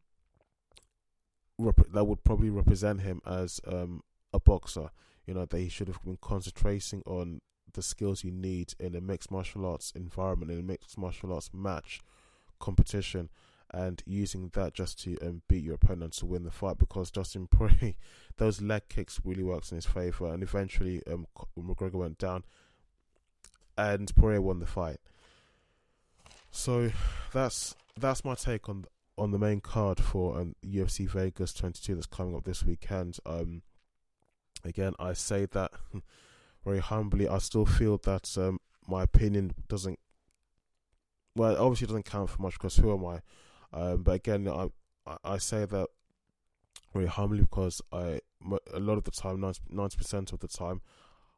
rep- 1.58 1.91
that 1.91 2.06
would 2.06 2.23
probably 2.23 2.49
represent 2.49 3.01
him 3.01 3.21
as 3.25 3.60
um, 3.67 4.01
a 4.34 4.39
boxer. 4.39 4.89
you 5.25 5.34
know 5.34 5.45
that 5.45 5.58
he 5.58 5.69
should 5.69 5.88
have 5.88 6.03
been 6.03 6.17
concentrating 6.21 7.03
on 7.06 7.41
the 7.73 7.82
skills 7.82 8.23
you 8.23 8.32
need 8.32 8.73
in 8.80 8.95
a 8.95 9.01
mixed 9.01 9.30
martial 9.30 9.65
arts 9.65 9.91
environment, 9.95 10.51
in 10.51 10.60
a 10.60 10.63
mixed 10.63 10.97
martial 10.97 11.34
arts 11.34 11.51
match 11.53 12.01
competition, 12.60 13.30
and 13.73 14.01
using 14.06 14.49
that 14.53 14.73
just 14.73 14.99
to 15.03 15.17
um, 15.21 15.41
beat 15.47 15.63
your 15.63 15.75
opponent 15.75 16.13
to 16.13 16.25
win 16.25 16.43
the 16.43 16.51
fight. 16.51 16.77
Because 16.77 17.12
Dustin 17.12 17.47
Poirier, 17.47 17.95
those 18.38 18.62
leg 18.62 18.84
kicks 18.89 19.19
really 19.23 19.43
works 19.43 19.71
in 19.71 19.78
his 19.78 19.86
favor, 19.86 20.32
and 20.32 20.43
eventually 20.43 21.02
um, 21.08 21.28
McGregor 21.58 21.93
went 21.93 22.17
down, 22.17 22.43
and 23.78 24.13
Poirier 24.15 24.41
won 24.41 24.60
the 24.60 24.65
fight. 24.65 25.00
So 26.52 26.91
that's 27.34 27.76
that's 27.97 28.23
my 28.23 28.36
take 28.36 28.69
on 28.69 28.86
on 29.17 29.32
the 29.32 29.39
main 29.39 29.60
card 29.60 30.00
for 30.00 30.39
um, 30.39 30.56
UFC 30.63 31.08
Vegas 31.10 31.54
22 31.54 31.95
that's 31.95 32.06
coming 32.06 32.36
up 32.36 32.43
this 32.43 32.63
weekend. 32.63 33.17
Um, 33.26 33.63
again, 34.63 34.93
I 35.00 35.13
say 35.13 35.45
that 35.47 35.71
very 36.63 36.80
humbly. 36.80 37.28
I 37.28 37.39
still 37.39 37.65
feel 37.65 37.97
that 38.04 38.38
um, 38.38 38.60
my 38.88 39.04
opinion 39.04 39.54
doesn't, 39.67 39.97
well, 41.36 41.58
obviously 41.58 41.88
doesn't 41.88 42.06
count 42.06 42.30
for 42.30 42.41
much 42.43 42.54
because 42.54 42.76
who 42.76 42.93
am 42.93 43.06
I? 43.06 43.21
Um, 43.73 44.04
but 44.04 44.12
again, 44.12 44.47
I 44.47 44.69
I 45.23 45.38
say 45.38 45.65
that 45.65 45.88
very 46.97 47.07
humbly 47.07 47.41
because 47.41 47.81
I 47.91 48.21
a 48.73 48.79
lot 48.79 48.97
of 48.97 49.03
the 49.03 49.12
time, 49.12 49.39
ninety 49.69 49.97
percent 49.97 50.33
of 50.33 50.39
the 50.39 50.47
time, 50.47 50.81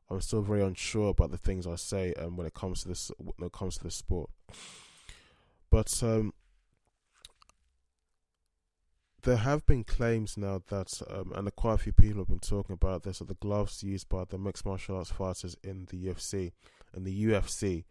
I'm 0.09 0.21
still 0.21 0.41
very 0.41 0.61
unsure 0.61 1.09
about 1.09 1.31
the 1.31 1.37
things 1.37 1.67
I 1.67 1.75
say 1.75 2.13
and 2.17 2.37
when 2.37 2.47
it 2.47 2.53
comes 2.53 2.83
to 2.83 2.87
this 2.87 3.11
when 3.17 3.47
it 3.47 3.51
comes 3.51 3.77
to 3.77 3.83
this 3.83 3.95
sport. 3.95 4.29
But 5.69 6.01
um, 6.01 6.33
there 9.23 9.37
have 9.37 9.65
been 9.65 9.83
claims 9.83 10.37
now 10.37 10.61
that, 10.69 11.01
um, 11.09 11.33
and 11.35 11.53
quite 11.55 11.73
a 11.75 11.77
few 11.77 11.91
people 11.91 12.21
have 12.21 12.29
been 12.29 12.39
talking 12.39 12.73
about 12.73 13.03
this, 13.03 13.19
that 13.19 13.27
the 13.27 13.35
gloves 13.35 13.83
used 13.83 14.07
by 14.09 14.23
the 14.23 14.37
mixed 14.37 14.65
martial 14.65 14.95
arts 14.95 15.11
fighters 15.11 15.57
in 15.63 15.87
the 15.91 16.05
UFC 16.05 16.53
and 16.93 17.05
the 17.05 17.25
UFC, 17.25 17.83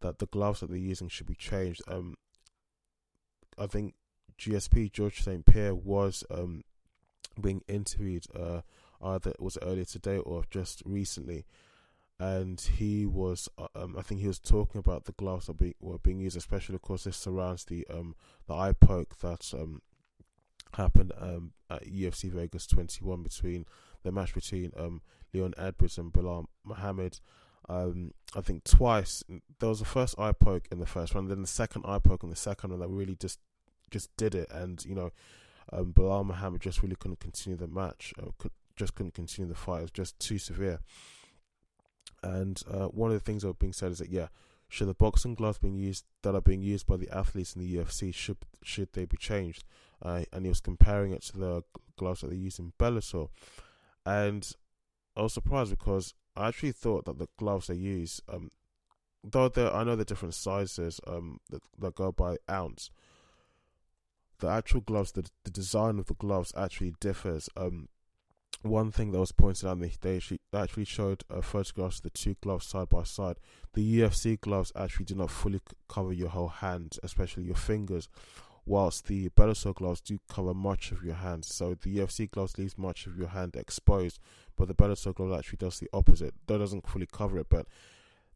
that 0.00 0.18
the 0.18 0.26
gloves 0.26 0.60
that 0.60 0.68
they're 0.68 0.78
using 0.78 1.08
should 1.08 1.26
be 1.26 1.34
changed. 1.34 1.82
Um, 1.88 2.14
I 3.58 3.66
think 3.66 3.94
GSP 4.38 4.92
Georges 4.92 5.24
St 5.24 5.44
Pierre 5.44 5.74
was 5.74 6.22
um, 6.30 6.62
being 7.40 7.62
interviewed 7.68 8.26
uh, 8.34 8.60
either 9.02 9.30
it 9.30 9.40
was 9.40 9.58
earlier 9.62 9.84
today 9.84 10.18
or 10.18 10.44
just 10.50 10.82
recently, 10.84 11.44
and 12.18 12.60
he 12.60 13.06
was 13.06 13.48
uh, 13.58 13.68
um, 13.74 13.94
I 13.98 14.02
think 14.02 14.20
he 14.20 14.26
was 14.26 14.40
talking 14.40 14.78
about 14.78 15.04
the 15.04 15.12
gloves 15.12 15.46
that 15.46 15.74
were 15.80 15.98
being 15.98 16.20
used, 16.20 16.36
especially 16.36 16.74
of 16.74 16.82
course 16.82 17.04
this 17.04 17.16
surrounds 17.16 17.64
the 17.64 17.86
um, 17.90 18.14
the 18.46 18.54
eye 18.54 18.72
poke 18.72 19.18
that 19.18 19.52
um, 19.54 19.82
happened 20.74 21.12
um, 21.18 21.52
at 21.70 21.86
UFC 21.86 22.30
Vegas 22.30 22.66
21 22.66 23.22
between 23.22 23.66
the 24.02 24.12
match 24.12 24.34
between 24.34 24.72
um, 24.76 25.00
Leon 25.32 25.54
Edwards 25.58 25.98
and 25.98 26.12
Belal 26.12 26.46
Muhammad. 26.64 27.20
Um, 27.68 28.12
I 28.34 28.40
think 28.40 28.64
twice 28.64 29.22
there 29.60 29.68
was 29.68 29.80
the 29.80 29.84
first 29.84 30.18
eye 30.18 30.32
poke 30.32 30.66
in 30.72 30.78
the 30.78 30.86
first 30.86 31.14
round, 31.14 31.30
then 31.30 31.42
the 31.42 31.46
second 31.46 31.84
eye 31.86 31.98
poke 31.98 32.22
in 32.22 32.30
the 32.30 32.36
second 32.36 32.70
round 32.70 32.82
that 32.82 32.88
really 32.88 33.16
just 33.16 33.38
just 33.90 34.14
did 34.16 34.34
it, 34.34 34.48
and 34.50 34.84
you 34.84 34.94
know, 34.94 35.12
um, 35.72 35.92
Belal 35.92 36.24
Muhammad 36.24 36.60
just 36.60 36.82
really 36.82 36.96
couldn't 36.96 37.20
continue 37.20 37.56
the 37.56 37.66
match, 37.66 38.14
uh, 38.20 38.30
could, 38.38 38.52
just 38.76 38.94
couldn't 38.94 39.14
continue 39.14 39.48
the 39.48 39.54
fight. 39.54 39.78
It 39.78 39.82
was 39.82 39.90
just 39.90 40.18
too 40.18 40.38
severe. 40.38 40.80
And 42.22 42.60
uh, 42.70 42.86
one 42.86 43.10
of 43.10 43.14
the 43.14 43.24
things 43.24 43.42
that 43.42 43.48
were 43.48 43.54
being 43.54 43.72
said 43.72 43.92
is 43.92 43.98
that 43.98 44.10
yeah, 44.10 44.28
should 44.68 44.88
the 44.88 44.94
boxing 44.94 45.34
gloves 45.34 45.58
being 45.58 45.76
used 45.76 46.04
that 46.22 46.34
are 46.34 46.40
being 46.40 46.62
used 46.62 46.86
by 46.86 46.96
the 46.96 47.08
athletes 47.10 47.54
in 47.54 47.62
the 47.62 47.76
UFC 47.76 48.12
should 48.14 48.38
should 48.62 48.92
they 48.92 49.04
be 49.04 49.16
changed? 49.16 49.64
uh, 50.02 50.22
and 50.32 50.44
he 50.44 50.48
was 50.48 50.60
comparing 50.60 51.12
it 51.12 51.22
to 51.22 51.38
the 51.38 51.62
gloves 51.96 52.20
that 52.20 52.30
they 52.30 52.36
use 52.36 52.58
in 52.58 52.72
Bellator. 52.78 53.28
And 54.06 54.50
I 55.16 55.22
was 55.22 55.34
surprised 55.34 55.70
because 55.70 56.14
I 56.36 56.48
actually 56.48 56.72
thought 56.72 57.04
that 57.06 57.18
the 57.18 57.28
gloves 57.36 57.66
they 57.66 57.74
use, 57.74 58.20
um, 58.28 58.50
though 59.24 59.50
I 59.56 59.84
know 59.84 59.96
the 59.96 60.04
different 60.04 60.34
sizes 60.34 61.00
um, 61.06 61.40
that, 61.50 61.62
that 61.78 61.94
go 61.94 62.12
by 62.12 62.36
ounce, 62.50 62.90
the 64.40 64.48
actual 64.48 64.80
gloves, 64.80 65.12
the, 65.12 65.28
the 65.44 65.50
design 65.50 65.98
of 65.98 66.06
the 66.06 66.14
gloves 66.14 66.52
actually 66.56 66.94
differs. 67.00 67.48
Um, 67.56 67.88
one 68.62 68.90
thing 68.90 69.12
that 69.12 69.20
was 69.20 69.32
pointed 69.32 69.68
out, 69.68 69.80
they 70.00 70.16
actually, 70.16 70.40
actually 70.52 70.84
showed 70.84 71.22
a 71.30 71.42
photographs 71.42 71.98
of 71.98 72.02
the 72.04 72.10
two 72.10 72.36
gloves 72.40 72.66
side 72.66 72.88
by 72.88 73.04
side. 73.04 73.36
The 73.74 74.00
UFC 74.00 74.40
gloves 74.40 74.72
actually 74.74 75.06
do 75.06 75.14
not 75.14 75.30
fully 75.30 75.60
cover 75.88 76.12
your 76.12 76.30
whole 76.30 76.48
hand, 76.48 76.98
especially 77.02 77.44
your 77.44 77.54
fingers, 77.54 78.08
whilst 78.66 79.06
the 79.06 79.28
Bellator 79.30 79.74
gloves 79.74 80.00
do 80.00 80.18
cover 80.28 80.54
much 80.54 80.90
of 80.90 81.04
your 81.04 81.14
hand. 81.14 81.44
So 81.44 81.76
the 81.80 81.98
UFC 81.98 82.30
gloves 82.30 82.58
leaves 82.58 82.76
much 82.76 83.06
of 83.06 83.16
your 83.16 83.28
hand 83.28 83.54
exposed, 83.54 84.18
but 84.56 84.66
the 84.68 84.74
Bellator 84.74 85.14
glove 85.14 85.38
actually 85.38 85.58
does 85.58 85.78
the 85.78 85.88
opposite. 85.92 86.34
That 86.46 86.58
doesn't 86.58 86.88
fully 86.88 87.06
cover 87.10 87.38
it, 87.38 87.46
but 87.48 87.66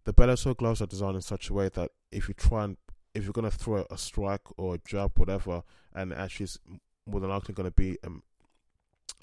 the 0.05 0.15
Bellator 0.15 0.57
gloves 0.57 0.81
are 0.81 0.87
designed 0.87 1.17
in 1.17 1.23
such 1.23 1.51
a 1.51 1.55
way 1.55 1.69
that 1.71 1.91
if 2.11 2.29
you 2.29 2.35
try 2.35 2.65
and 2.65 2.77
if 3.15 3.25
you're 3.25 3.33
going 3.33 3.51
to 3.51 3.57
throw 3.57 3.87
a 3.91 3.99
strike 3.99 4.43
or 4.57 4.75
a 4.77 4.81
jab, 4.87 5.13
whatever, 5.19 5.63
and 5.95 6.13
actually 6.13 6.45
it's 6.45 6.59
more 7.07 7.21
than 7.21 7.31
likely 7.31 7.55
going 7.55 7.69
to 7.69 7.75
be 7.75 7.99
um, 8.05 8.23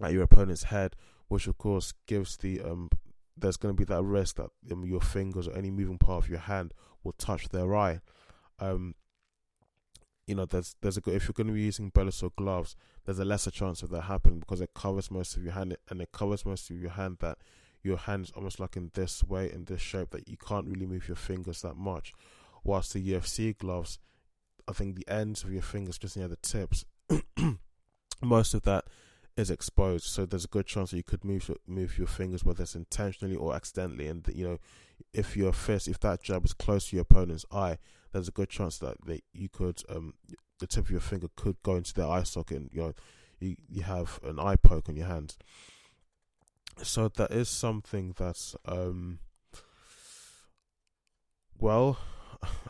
at 0.02 0.14
your 0.14 0.24
opponent's 0.24 0.64
head, 0.64 0.96
which 1.28 1.48
of 1.48 1.58
course 1.58 1.94
gives 2.06 2.38
the 2.38 2.62
um, 2.62 2.90
there's 3.38 3.58
going 3.58 3.74
to 3.74 3.78
be 3.78 3.86
that 3.86 4.04
risk 4.04 4.36
that 4.36 4.50
um, 4.72 4.86
your 4.86 5.02
fingers 5.02 5.48
or 5.48 5.58
any 5.58 5.72
moving 5.72 5.98
part 5.98 6.24
of 6.24 6.30
your 6.30 6.40
hand 6.40 6.74
will 7.04 7.14
touch 7.14 7.50
their 7.50 7.76
eye. 7.76 8.02
Um, 8.60 8.96
you 10.28 10.36
know, 10.36 10.46
there's 10.46 10.76
there's 10.82 10.98
a 10.98 11.02
if 11.10 11.28
you're 11.28 11.34
going 11.34 11.48
to 11.48 11.54
be 11.54 11.62
using 11.62 11.92
Bellator 11.92 12.30
gloves, 12.36 12.76
there's 13.06 13.20
a 13.20 13.26
lesser 13.26 13.52
chance 13.52 13.82
of 13.82 13.90
that 13.90 14.02
happening 14.02 14.40
because 14.40 14.62
it 14.62 14.74
covers 14.76 15.10
most 15.10 15.36
of 15.36 15.44
your 15.44 15.54
hand 15.54 15.76
and 15.90 16.02
it 16.02 16.12
covers 16.12 16.46
most 16.46 16.70
of 16.70 16.80
your 16.80 16.92
hand 16.92 17.18
that 17.22 17.40
your 17.82 17.98
hand's 17.98 18.30
almost 18.32 18.60
like 18.60 18.76
in 18.76 18.92
this 18.94 19.24
way 19.24 19.52
in 19.52 19.66
this 19.66 19.82
shape 19.82 20.10
that 20.12 20.28
you 20.28 20.38
can't 20.38 20.68
really 20.68 20.86
move 20.86 21.08
your 21.08 21.16
fingers 21.16 21.62
that 21.62 21.76
much. 21.76 22.14
Whilst 22.64 22.94
the 22.94 23.14
UFC 23.14 23.58
gloves, 23.58 24.00
I 24.68 24.74
think 24.74 24.96
the 24.96 25.08
ends 25.08 25.44
of 25.44 25.52
your 25.52 25.62
fingers 25.62 25.98
just 25.98 26.18
near 26.18 26.28
the 26.28 26.36
tips, 26.38 26.86
most 28.22 28.54
of 28.54 28.64
that 28.64 28.86
is 29.38 29.50
exposed. 29.50 30.06
So 30.06 30.26
there's 30.26 30.46
a 30.46 30.50
good 30.50 30.68
chance 30.68 30.92
that 30.92 30.98
you 30.98 31.04
could 31.04 31.24
move 31.24 31.50
move 31.66 31.98
your 31.98 32.08
fingers, 32.08 32.44
whether 32.44 32.64
it's 32.64 32.76
intentionally 32.76 33.36
or 33.36 33.56
accidentally. 33.56 34.08
And 34.08 34.28
you 34.34 34.48
know, 34.48 34.58
if 35.14 35.36
your 35.38 35.54
fist, 35.54 35.88
if 35.88 36.00
that 36.02 36.22
jab 36.22 36.46
is 36.46 36.54
close 36.54 36.90
to 36.90 36.98
your 36.98 37.04
opponent's 37.04 37.46
eye, 37.52 37.78
there's 38.12 38.28
a 38.28 38.32
good 38.32 38.50
chance 38.50 38.78
that 38.80 38.98
you 39.34 39.50
could 39.50 39.82
um, 39.90 40.14
the 40.60 40.68
tip 40.68 40.86
of 40.86 40.92
your 40.92 41.00
finger 41.00 41.28
could 41.36 41.62
go 41.64 41.76
into 41.76 41.94
their 41.94 42.08
eye 42.08 42.24
socket 42.24 42.58
and 42.58 42.70
you 42.72 42.82
know 42.82 42.94
you, 43.40 43.56
you 43.68 43.82
have 43.84 44.20
an 44.24 44.40
eye 44.40 44.56
poke 44.56 44.90
on 44.90 44.96
your 44.96 45.08
hand 45.08 45.36
so 46.84 47.08
that 47.08 47.32
is 47.32 47.50
something 47.50 48.14
that's 48.18 48.56
um 48.66 49.20
well 51.58 51.98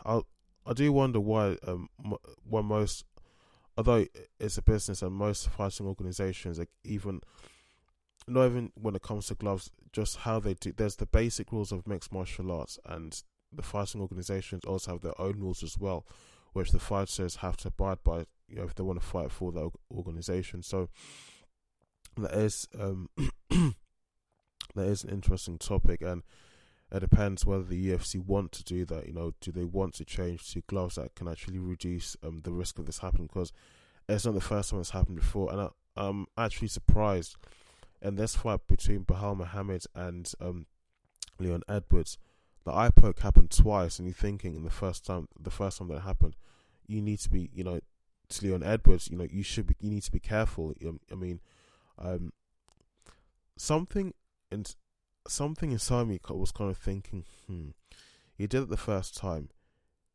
i 0.04 0.20
i 0.66 0.72
do 0.72 0.92
wonder 0.92 1.20
why 1.20 1.56
um 1.66 1.88
why 2.44 2.60
most 2.60 3.04
although 3.76 4.04
it's 4.38 4.58
a 4.58 4.62
business 4.62 5.02
and 5.02 5.12
most 5.12 5.48
fighting 5.48 5.86
organizations 5.86 6.58
like 6.58 6.70
even 6.84 7.20
not 8.28 8.46
even 8.46 8.70
when 8.74 8.94
it 8.94 9.02
comes 9.02 9.26
to 9.26 9.34
gloves 9.34 9.70
just 9.92 10.18
how 10.18 10.38
they 10.38 10.54
do 10.54 10.72
there's 10.72 10.96
the 10.96 11.06
basic 11.06 11.52
rules 11.52 11.72
of 11.72 11.86
mixed 11.86 12.12
martial 12.12 12.52
arts 12.52 12.78
and 12.86 13.22
the 13.52 13.62
fighting 13.62 14.00
organizations 14.00 14.64
also 14.64 14.92
have 14.92 15.00
their 15.00 15.20
own 15.20 15.40
rules 15.40 15.62
as 15.62 15.78
well, 15.78 16.06
which 16.52 16.70
the 16.70 16.78
fighters 16.78 17.36
have 17.36 17.56
to 17.58 17.68
abide 17.68 17.98
by. 18.04 18.26
You 18.48 18.56
know, 18.56 18.64
if 18.64 18.74
they 18.74 18.82
want 18.82 19.00
to 19.00 19.06
fight 19.06 19.30
for 19.30 19.52
the 19.52 19.70
organization. 19.92 20.62
So 20.62 20.88
that 22.16 22.32
is 22.32 22.66
um, 22.78 23.08
that 23.48 23.74
is 24.86 25.04
an 25.04 25.10
interesting 25.10 25.58
topic, 25.58 26.02
and 26.02 26.22
it 26.92 27.00
depends 27.00 27.46
whether 27.46 27.62
the 27.62 27.90
UFC 27.90 28.24
want 28.24 28.52
to 28.52 28.64
do 28.64 28.84
that. 28.86 29.06
You 29.06 29.12
know, 29.12 29.32
do 29.40 29.52
they 29.52 29.64
want 29.64 29.94
to 29.94 30.04
change 30.04 30.52
to 30.52 30.62
gloves 30.62 30.96
that 30.96 31.14
can 31.14 31.28
actually 31.28 31.58
reduce 31.58 32.16
um, 32.22 32.40
the 32.42 32.52
risk 32.52 32.78
of 32.78 32.86
this 32.86 32.98
happening? 32.98 33.28
Because 33.28 33.52
it's 34.08 34.24
not 34.24 34.34
the 34.34 34.40
first 34.40 34.70
time 34.70 34.80
it's 34.80 34.90
happened 34.90 35.16
before, 35.16 35.52
and 35.52 35.60
I, 35.60 35.68
I'm 35.96 36.26
actually 36.36 36.68
surprised 36.68 37.36
in 38.02 38.16
this 38.16 38.34
fight 38.34 38.60
between 38.66 39.04
Belal 39.04 39.36
Muhammad 39.36 39.84
and 39.94 40.32
um, 40.40 40.66
Leon 41.38 41.62
Edwards 41.68 42.18
the 42.64 42.72
eye 42.72 42.90
poke 42.90 43.20
happened 43.20 43.50
twice, 43.50 43.98
and 43.98 44.06
you're 44.06 44.14
thinking 44.14 44.54
in 44.54 44.64
the 44.64 44.70
first 44.70 45.04
time, 45.04 45.28
the 45.38 45.50
first 45.50 45.78
time 45.78 45.88
that 45.88 46.00
happened, 46.00 46.36
you 46.86 47.00
need 47.00 47.18
to 47.20 47.30
be, 47.30 47.50
you 47.54 47.64
know, 47.64 47.80
to 48.28 48.46
Leon 48.46 48.62
Edwards, 48.62 49.08
you 49.10 49.16
know, 49.16 49.26
you 49.30 49.42
should 49.42 49.66
be, 49.66 49.74
you 49.80 49.90
need 49.90 50.02
to 50.02 50.12
be 50.12 50.20
careful. 50.20 50.74
I 51.10 51.14
mean, 51.14 51.40
um, 51.98 52.32
something 53.56 54.14
and 54.50 54.74
something 55.28 55.72
inside 55.72 56.08
me 56.08 56.18
was 56.28 56.52
kind 56.52 56.70
of 56.70 56.78
thinking, 56.78 57.24
hmm, 57.46 57.70
he 58.34 58.46
did 58.46 58.62
it 58.62 58.68
the 58.70 58.76
first 58.76 59.16
time, 59.16 59.50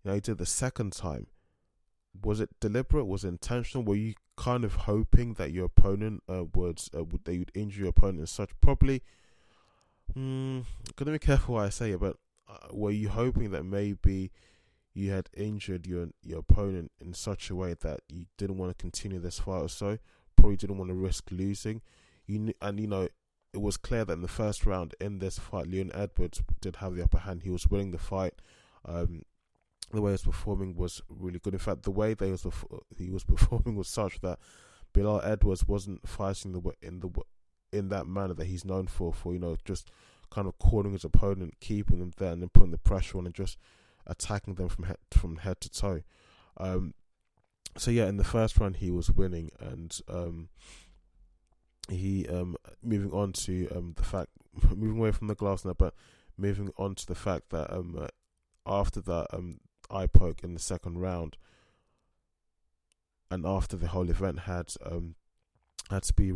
you 0.04 0.10
know, 0.10 0.16
he 0.16 0.22
did 0.22 0.38
the 0.38 0.46
second 0.46 0.94
time. 0.94 1.28
Was 2.24 2.40
it 2.40 2.50
deliberate? 2.60 3.06
Was 3.06 3.26
it 3.26 3.30
intentional? 3.30 3.84
Were 3.84 3.96
you 3.96 4.14
kind 4.38 4.64
of 4.64 4.74
hoping 4.74 5.34
that 5.34 5.52
your 5.52 5.66
opponent 5.66 6.24
uh, 6.30 6.46
would, 6.54 6.82
uh, 6.96 7.04
would 7.04 7.26
they 7.26 7.38
would 7.40 7.52
injure 7.54 7.82
your 7.82 7.90
opponent 7.90 8.20
and 8.20 8.30
such? 8.30 8.52
Probably. 8.62 9.02
Hmm, 10.14 10.62
gotta 10.96 11.12
be 11.12 11.20
careful 11.20 11.56
what 11.56 11.66
I 11.66 11.70
say, 11.70 11.96
but 11.96 12.18
uh, 12.48 12.68
were 12.72 12.92
you 12.92 13.10
hoping 13.10 13.52
that 13.52 13.64
maybe 13.64 14.32
you 14.94 15.12
had 15.12 15.30
injured 15.36 15.86
your 15.86 16.10
your 16.22 16.40
opponent 16.40 16.92
in 17.02 17.14
such 17.14 17.50
a 17.50 17.56
way 17.56 17.76
that 17.82 18.02
you 18.08 18.26
didn't 18.38 18.58
want 18.58 18.78
to 18.78 18.82
continue 18.82 19.20
this 19.20 19.40
fight 19.40 19.62
or 19.62 19.70
so? 19.70 19.98
Probably 20.36 20.56
didn't 20.56 20.78
want 20.78 20.90
to 20.90 20.96
risk 20.96 21.30
losing. 21.32 21.82
You 22.28 22.54
and 22.62 22.80
you 22.80 22.88
know 22.88 23.10
it 23.56 23.62
was 23.62 23.78
clear 23.78 24.04
that 24.04 24.14
in 24.14 24.22
the 24.22 24.28
first 24.28 24.66
round 24.66 24.96
in 25.00 25.20
this 25.20 25.40
fight, 25.40 25.68
Leon 25.68 25.92
Edwards 25.94 26.44
did 26.60 26.76
have 26.78 26.94
the 26.94 27.04
upper 27.04 27.20
hand. 27.20 27.44
He 27.44 27.50
was 27.50 27.68
winning 27.68 27.92
the 27.92 27.98
fight. 27.98 28.34
Um, 28.84 29.22
the 29.94 30.02
way 30.02 30.12
he 30.12 30.14
was 30.14 30.24
performing 30.24 30.76
was 30.76 31.02
really 31.08 31.40
good. 31.40 31.54
In 31.54 31.60
fact, 31.60 31.84
the 31.84 31.92
way 31.92 32.14
they 32.14 32.32
was 32.32 32.46
he 32.98 33.10
was 33.10 33.24
performing 33.24 33.78
was 33.78 33.88
such 33.88 34.20
that 34.20 34.40
Belal 34.94 35.26
Edwards 35.26 35.66
wasn't 35.66 36.06
fighting 36.06 36.52
the 36.52 36.62
in 36.82 37.00
the 37.00 37.10
in 37.72 37.88
that 37.90 38.08
manner 38.08 38.34
that 38.34 38.48
he's 38.48 38.66
known 38.66 38.88
for. 38.88 39.14
For 39.14 39.32
you 39.32 39.40
know, 39.40 39.56
just 39.64 39.90
kind 40.30 40.50
of 40.50 40.60
cornering 40.60 40.94
his 40.94 41.06
opponent, 41.06 41.56
keeping 41.62 42.00
them 42.00 42.12
there, 42.18 42.34
and 42.34 42.42
then 42.42 42.50
putting 42.50 42.72
the 42.72 42.78
pressure 42.78 43.18
on, 43.18 43.26
and 43.26 43.34
just 43.34 43.58
attacking 44.06 44.56
them 44.56 44.68
from 44.68 44.84
head 44.84 44.98
from 45.12 45.38
head 45.38 45.62
to 45.62 45.70
toe. 45.70 46.02
Um, 46.58 46.94
so 47.78 47.90
yeah, 47.90 48.08
in 48.08 48.18
the 48.18 48.26
first 48.26 48.60
round 48.60 48.78
he 48.78 48.92
was 48.92 49.10
winning, 49.10 49.52
and 49.62 49.98
um, 50.10 50.50
he 51.90 52.28
um, 52.28 52.56
moving 52.82 53.12
on 53.12 53.34
to 53.34 53.70
um, 53.76 53.94
the 53.96 54.04
fact 54.04 54.30
moving 54.76 54.98
away 55.00 55.12
from 55.12 55.28
the 55.28 55.36
glass 55.36 55.66
now, 55.66 55.74
but 55.74 55.94
moving 56.38 56.72
on 56.78 56.96
to 56.96 57.06
the 57.06 57.16
fact 57.16 57.50
that 57.50 57.72
um, 57.72 57.98
uh, 58.00 58.08
after 58.66 59.02
that 59.02 59.28
um, 59.32 59.60
eye 59.90 60.08
poke 60.08 60.44
in 60.44 60.54
the 60.54 60.60
second 60.60 61.00
round, 61.00 61.38
and 63.30 63.46
after 63.46 63.78
the 63.78 63.88
whole 63.88 64.10
event 64.10 64.42
had 64.42 64.74
um, 64.86 65.16
had 65.90 66.04
to 66.04 66.14
be 66.14 66.34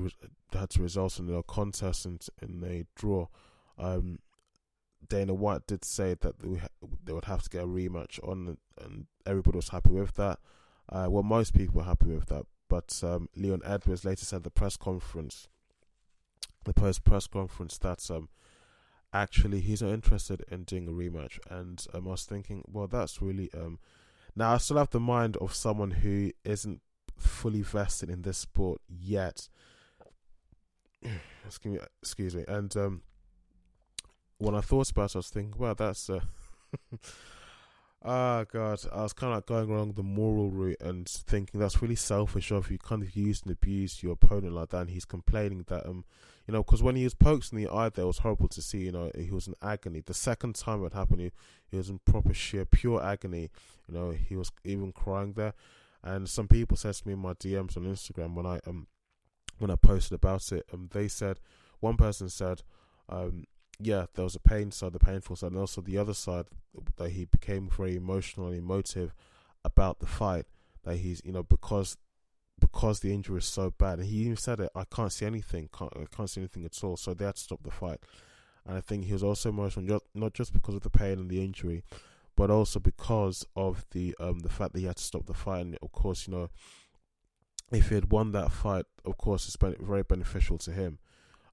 had 0.54 0.70
to 0.72 0.82
result 0.82 1.20
in 1.20 1.34
a 1.34 1.44
contest 1.44 2.06
and 2.06 2.26
in 2.42 2.64
a 2.64 2.86
draw. 2.96 3.28
Um, 3.78 4.20
Dana 5.08 5.34
White 5.34 5.66
did 5.66 5.86
say 5.86 6.16
that 6.20 6.40
they, 6.40 6.60
they 7.06 7.14
would 7.14 7.26
have 7.26 7.44
to 7.44 7.50
get 7.50 7.64
a 7.64 7.68
rematch 7.68 8.20
on, 8.28 8.58
and 8.82 9.06
everybody 9.26 9.56
was 9.56 9.70
happy 9.70 9.92
with 9.92 10.16
that. 10.16 10.40
Uh, 10.90 11.08
well, 11.10 11.24
most 11.24 11.54
people 11.54 11.76
were 11.76 11.84
happy 11.84 12.08
with 12.08 12.28
that, 12.28 12.46
but 12.70 13.02
um, 13.04 13.28
Leon 13.36 13.62
Edwards 13.66 14.06
later 14.06 14.24
said 14.24 14.44
the 14.44 14.52
press 14.52 14.78
conference, 14.78 15.48
the 16.64 16.74
post 16.74 17.04
press 17.04 17.28
conference, 17.28 17.78
that 17.80 18.10
um, 18.10 18.30
actually 19.12 19.60
he's 19.60 19.82
not 19.82 19.92
interested 19.92 20.46
in 20.50 20.64
doing 20.64 20.88
a 20.88 20.92
rematch. 20.92 21.40
And 21.50 21.86
um, 21.94 22.08
I 22.08 22.12
was 22.12 22.24
thinking, 22.24 22.64
well, 22.72 22.88
that's 22.88 23.22
really 23.22 23.50
um, 23.54 23.80
now 24.36 24.54
I 24.54 24.58
still 24.58 24.78
have 24.78 24.92
the 24.92 25.00
mind 25.00 25.36
of 25.38 25.54
someone 25.54 25.92
who 25.92 26.32
isn't 26.46 26.82
fully 27.18 27.64
vested 27.64 28.10
in 28.10 28.22
this 28.22 28.38
sport 28.38 28.80
yet. 28.88 29.50
excuse 31.46 31.74
me, 31.74 31.80
excuse 32.02 32.36
me, 32.36 32.46
and 32.48 32.76
um, 32.78 33.02
when 34.38 34.56
I 34.56 34.62
thought 34.62 34.92
about 34.92 35.12
it, 35.12 35.16
I 35.16 35.20
was 35.20 35.30
thinking, 35.30 35.56
well, 35.58 35.76
that's. 35.76 36.10
Uh, 36.10 36.22
Ah, 38.04 38.46
God, 38.50 38.80
I 38.94 39.02
was 39.04 39.12
kind 39.12 39.34
of 39.34 39.46
going 39.46 39.70
along 39.70 39.94
the 39.94 40.04
moral 40.04 40.50
route 40.50 40.80
and 40.80 41.08
thinking 41.08 41.60
that's 41.60 41.82
really 41.82 41.96
selfish 41.96 42.50
of 42.50 42.72
you. 42.72 42.78
Kind 42.78 43.04
of 43.04 43.14
used 43.16 43.46
and 43.46 43.52
abused 43.52 44.02
your 44.02 44.14
opponent 44.14 44.54
like 44.54 44.70
that, 44.70 44.82
and 44.82 44.90
he's 44.90 45.04
complaining 45.04 45.66
that 45.68 45.86
um, 45.86 46.06
you 46.48 46.54
know, 46.54 46.64
because 46.64 46.82
when 46.82 46.96
he 46.96 47.04
was 47.04 47.14
poked 47.14 47.52
in 47.52 47.58
the 47.58 47.68
eye, 47.68 47.90
there 47.90 48.08
was 48.08 48.18
horrible 48.20 48.48
to 48.48 48.62
see. 48.62 48.80
You 48.80 48.92
know, 48.92 49.12
he 49.16 49.30
was 49.30 49.48
in 49.48 49.54
agony. 49.62 50.02
The 50.04 50.16
second 50.16 50.56
time 50.56 50.84
it 50.84 50.94
happened, 50.94 51.22
he, 51.22 51.32
he 51.70 51.78
was 51.78 51.90
in 51.90 52.00
proper 52.06 52.34
sheer 52.34 52.66
pure 52.66 53.04
agony. 53.04 53.52
You 53.88 53.94
know, 53.94 54.12
he 54.12 54.36
was 54.36 54.52
even 54.64 54.92
crying 54.92 55.34
there. 55.34 55.54
And 56.02 56.30
some 56.30 56.48
people 56.48 56.78
said 56.78 56.96
to 56.96 57.08
me 57.08 57.14
in 57.14 57.20
my 57.20 57.34
DMs 57.34 57.78
on 57.78 57.84
Instagram 57.84 58.34
when 58.34 58.46
I 58.46 58.62
um 58.66 58.88
when 59.60 59.70
I 59.70 59.76
posted 59.76 60.14
about 60.14 60.52
it, 60.52 60.66
um, 60.74 60.90
they 60.92 61.08
said 61.08 61.40
one 61.82 61.98
person 61.98 62.30
said 62.30 62.64
um 63.10 63.44
yeah, 63.80 64.06
there 64.13 64.24
was 64.24 64.36
a 64.36 64.39
pain 64.39 64.72
side, 64.72 64.94
the 64.94 65.00
painful 65.00 65.38
side, 65.38 65.52
and 65.52 65.60
also 65.60 65.82
the 65.82 65.98
other 65.98 66.13
side 66.13 66.46
that 66.98 67.12
he 67.12 67.26
became 67.26 67.70
very 67.70 67.96
emotional 67.96 68.48
and 68.48 68.58
emotive 68.58 69.13
about 69.63 70.00
the 70.00 70.06
fight. 70.06 70.46
That 70.84 70.98
he's, 70.98 71.22
you 71.24 71.32
know, 71.32 71.44
because 71.44 71.98
because 72.60 73.00
the 73.00 73.13
injury 73.13 73.38
is 73.38 73.46
so 73.46 73.72
bad, 73.72 74.00
and 74.00 74.08
he 74.08 74.18
even 74.18 74.36
said 74.36 74.60
it. 74.60 74.70
I 74.76 74.84
can't 74.84 75.13
see 75.13 75.26
anything. 75.26 75.70
Can't, 75.78 75.94
I 75.96 76.06
can't 76.13 76.30
see 76.30 76.42
anything 76.42 76.65
at 76.65 76.84
all. 76.84 76.98
So 76.98 77.13
they 77.13 77.26
had 77.26 77.36
to 77.36 77.42
stop 77.42 77.63
the 77.63 77.72
fight. 77.72 78.00
And 78.65 78.78
I 78.78 78.82
think 78.82 79.06
he 79.06 79.13
was 79.13 79.24
also 79.24 79.50
emotional, 79.50 80.02
not 80.13 80.34
just 80.34 80.54
because 80.54 80.76
of 80.76 80.82
the 80.82 80.89
pain 80.89 81.13
and 81.13 81.30
the 81.30 81.42
injury, 81.42 81.84
but 82.36 82.52
also 82.52 82.80
because 82.80 83.46
of 83.56 83.86
the 83.92 84.13
um 84.20 84.39
the 84.39 84.50
fact 84.50 84.74
that 84.74 84.80
he 84.80 84.86
had 84.86 84.98
to 84.98 85.04
stop 85.04 85.26
the 85.26 85.34
fight. 85.34 85.62
And 85.62 85.78
of 85.82 85.94
course, 85.94 86.28
you 86.28 86.34
know, 86.34 86.50
if 87.72 87.89
he 87.89 87.96
had 87.96 88.12
won 88.12 88.34
that 88.34 88.52
fight, 88.52 88.86
of 89.06 89.18
course, 89.18 89.48
it's 89.48 89.56
been 89.56 89.76
very 89.80 90.04
beneficial 90.04 90.58
to 90.60 90.72
him 90.72 91.00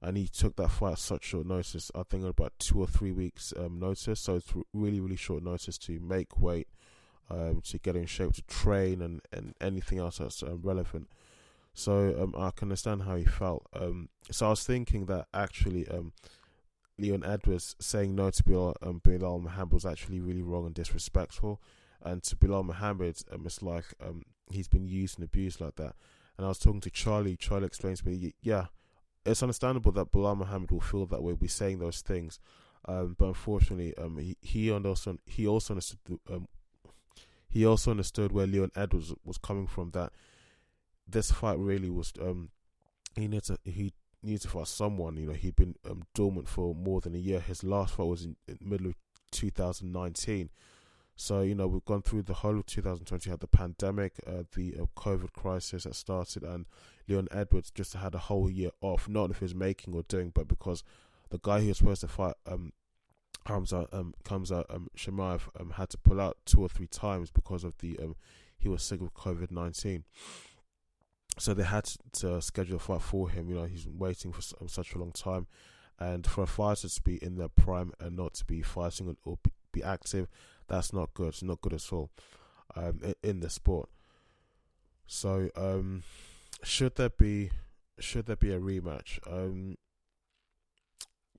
and 0.06 0.16
he 0.16 0.28
took 0.28 0.54
that 0.54 0.70
fight 0.70 0.92
at 0.92 0.98
such 1.00 1.24
short 1.24 1.48
notice. 1.48 1.90
I 1.92 2.04
think 2.04 2.24
about 2.24 2.52
two 2.60 2.80
or 2.80 2.86
three 2.86 3.10
weeks 3.10 3.52
um, 3.56 3.80
notice, 3.80 4.20
so 4.20 4.36
it's 4.36 4.54
really 4.72 5.00
really 5.00 5.16
short 5.16 5.42
notice 5.42 5.76
to 5.78 5.98
make 5.98 6.38
weight, 6.38 6.68
um, 7.28 7.60
to 7.64 7.78
get 7.78 7.96
in 7.96 8.06
shape, 8.06 8.32
to 8.34 8.42
train, 8.42 9.02
and 9.02 9.20
and 9.32 9.54
anything 9.60 9.98
else 9.98 10.18
that's 10.18 10.44
um, 10.44 10.60
relevant. 10.62 11.08
So 11.74 12.14
um, 12.22 12.34
I 12.38 12.52
can 12.52 12.66
understand 12.66 13.02
how 13.02 13.16
he 13.16 13.24
felt. 13.24 13.66
Um, 13.72 14.08
so 14.30 14.46
I 14.46 14.50
was 14.50 14.64
thinking 14.64 15.06
that 15.06 15.26
actually, 15.34 15.88
um, 15.88 16.12
Leon 16.98 17.24
Edwards 17.24 17.74
saying 17.80 18.14
no 18.14 18.30
to 18.30 18.44
Belal, 18.44 18.76
um, 18.82 19.00
Belal 19.00 19.42
Muhammad 19.42 19.72
was 19.72 19.84
actually 19.84 20.20
really 20.20 20.42
wrong 20.42 20.66
and 20.66 20.74
disrespectful. 20.74 21.60
And 22.00 22.22
to 22.22 22.36
Belal 22.36 22.64
Muhammad, 22.64 23.08
it's 23.08 23.60
like 23.60 23.86
he's 24.52 24.68
been 24.68 24.86
used 24.86 25.18
and 25.18 25.24
abused 25.24 25.60
like 25.60 25.74
that. 25.76 25.96
And 26.38 26.46
I 26.46 26.48
was 26.48 26.60
talking 26.60 26.80
to 26.82 26.90
Charlie. 26.90 27.36
Charlie 27.36 27.66
explains 27.66 28.02
to 28.02 28.08
me, 28.08 28.34
yeah, 28.40 28.66
it's 29.26 29.42
understandable 29.42 29.92
that 29.92 30.12
Belal 30.12 30.36
Muhammad 30.36 30.70
will 30.70 30.80
feel 30.80 31.06
that 31.06 31.22
way, 31.22 31.34
be 31.34 31.48
saying 31.48 31.78
those 31.78 32.00
things. 32.00 32.38
Um, 32.86 33.16
but 33.18 33.26
unfortunately, 33.26 33.96
um, 33.98 34.16
he 34.18 34.36
he 34.40 34.70
also 34.70 35.18
he 35.26 35.46
also 35.46 35.74
understood 35.74 35.98
um, 36.30 36.46
he 37.48 37.66
also 37.66 37.90
understood 37.90 38.32
where 38.32 38.46
Leon 38.46 38.70
Edwards 38.76 39.12
was 39.24 39.38
coming 39.38 39.66
from. 39.66 39.90
That 39.90 40.12
this 41.08 41.32
fight 41.32 41.58
really 41.58 41.90
was 41.90 42.12
um, 42.20 42.50
he 43.16 43.26
needs 43.26 43.48
to 43.48 43.58
he 43.64 43.92
needs 44.22 44.42
to 44.42 44.48
fight 44.48 44.68
someone. 44.68 45.16
You 45.16 45.26
know, 45.26 45.32
he'd 45.32 45.56
been 45.56 45.74
um, 45.88 46.04
dormant 46.14 46.48
for 46.48 46.74
more 46.74 47.00
than 47.00 47.14
a 47.14 47.18
year. 47.18 47.40
His 47.40 47.64
last 47.64 47.94
fight 47.94 48.06
was 48.06 48.24
in, 48.24 48.36
in 48.46 48.58
the 48.60 48.66
middle 48.66 48.86
of 48.88 48.94
2019. 49.32 50.50
So 51.16 51.40
you 51.40 51.54
know 51.54 51.66
we've 51.66 51.84
gone 51.84 52.02
through 52.02 52.22
the 52.22 52.34
whole 52.34 52.58
of 52.58 52.66
2020. 52.66 53.30
Had 53.30 53.40
the 53.40 53.46
pandemic, 53.46 54.12
uh, 54.26 54.42
the 54.54 54.74
uh, 54.78 54.84
COVID 54.96 55.32
crisis 55.32 55.84
that 55.84 55.94
started, 55.94 56.42
and 56.42 56.66
Leon 57.08 57.28
Edwards 57.30 57.70
just 57.70 57.94
had 57.94 58.14
a 58.14 58.18
whole 58.18 58.50
year 58.50 58.70
off, 58.82 59.08
not 59.08 59.30
if 59.30 59.38
he 59.38 59.46
was 59.46 59.54
making 59.54 59.94
or 59.94 60.02
doing, 60.02 60.30
but 60.34 60.46
because 60.46 60.84
the 61.30 61.40
guy 61.42 61.60
who 61.60 61.68
was 61.68 61.78
supposed 61.78 62.02
to 62.02 62.08
fight 62.08 62.34
um 62.46 62.72
Hamza 63.46 63.88
um 63.92 64.14
Hamza 64.28 64.66
um 64.68 64.88
Chimaev 64.96 65.42
um 65.58 65.70
had 65.70 65.88
to 65.90 65.98
pull 65.98 66.20
out 66.20 66.36
two 66.44 66.60
or 66.60 66.68
three 66.68 66.86
times 66.86 67.30
because 67.30 67.64
of 67.64 67.78
the 67.78 67.98
um 67.98 68.14
he 68.58 68.68
was 68.68 68.82
sick 68.82 69.00
of 69.00 69.14
COVID 69.14 69.50
nineteen. 69.50 70.04
So 71.38 71.54
they 71.54 71.64
had 71.64 71.88
to 72.14 72.40
schedule 72.42 72.76
a 72.76 72.78
fight 72.78 73.02
for 73.02 73.30
him. 73.30 73.48
You 73.48 73.56
know, 73.56 73.64
he's 73.64 73.84
been 73.84 73.98
waiting 73.98 74.32
for 74.32 74.42
um, 74.60 74.68
such 74.68 74.94
a 74.94 74.98
long 74.98 75.12
time, 75.12 75.46
and 75.98 76.26
for 76.26 76.44
a 76.44 76.46
fighter 76.46 76.88
to 76.88 77.02
be 77.02 77.22
in 77.22 77.36
their 77.36 77.48
prime 77.48 77.92
and 78.00 78.16
not 78.16 78.34
to 78.34 78.44
be 78.44 78.60
fighting 78.60 79.16
or 79.24 79.38
be 79.72 79.82
active, 79.82 80.28
that's 80.68 80.92
not 80.92 81.14
good. 81.14 81.28
It's 81.28 81.42
not 81.42 81.60
good 81.60 81.74
at 81.74 81.92
all 81.92 82.10
um, 82.74 83.00
in, 83.22 83.40
the 83.40 83.50
sport. 83.50 83.88
So 85.06 85.50
um, 85.56 86.02
should 86.62 86.96
there 86.96 87.10
be 87.10 87.50
should 87.98 88.26
there 88.26 88.36
be 88.36 88.52
a 88.52 88.60
rematch? 88.60 89.18
Um, 89.26 89.76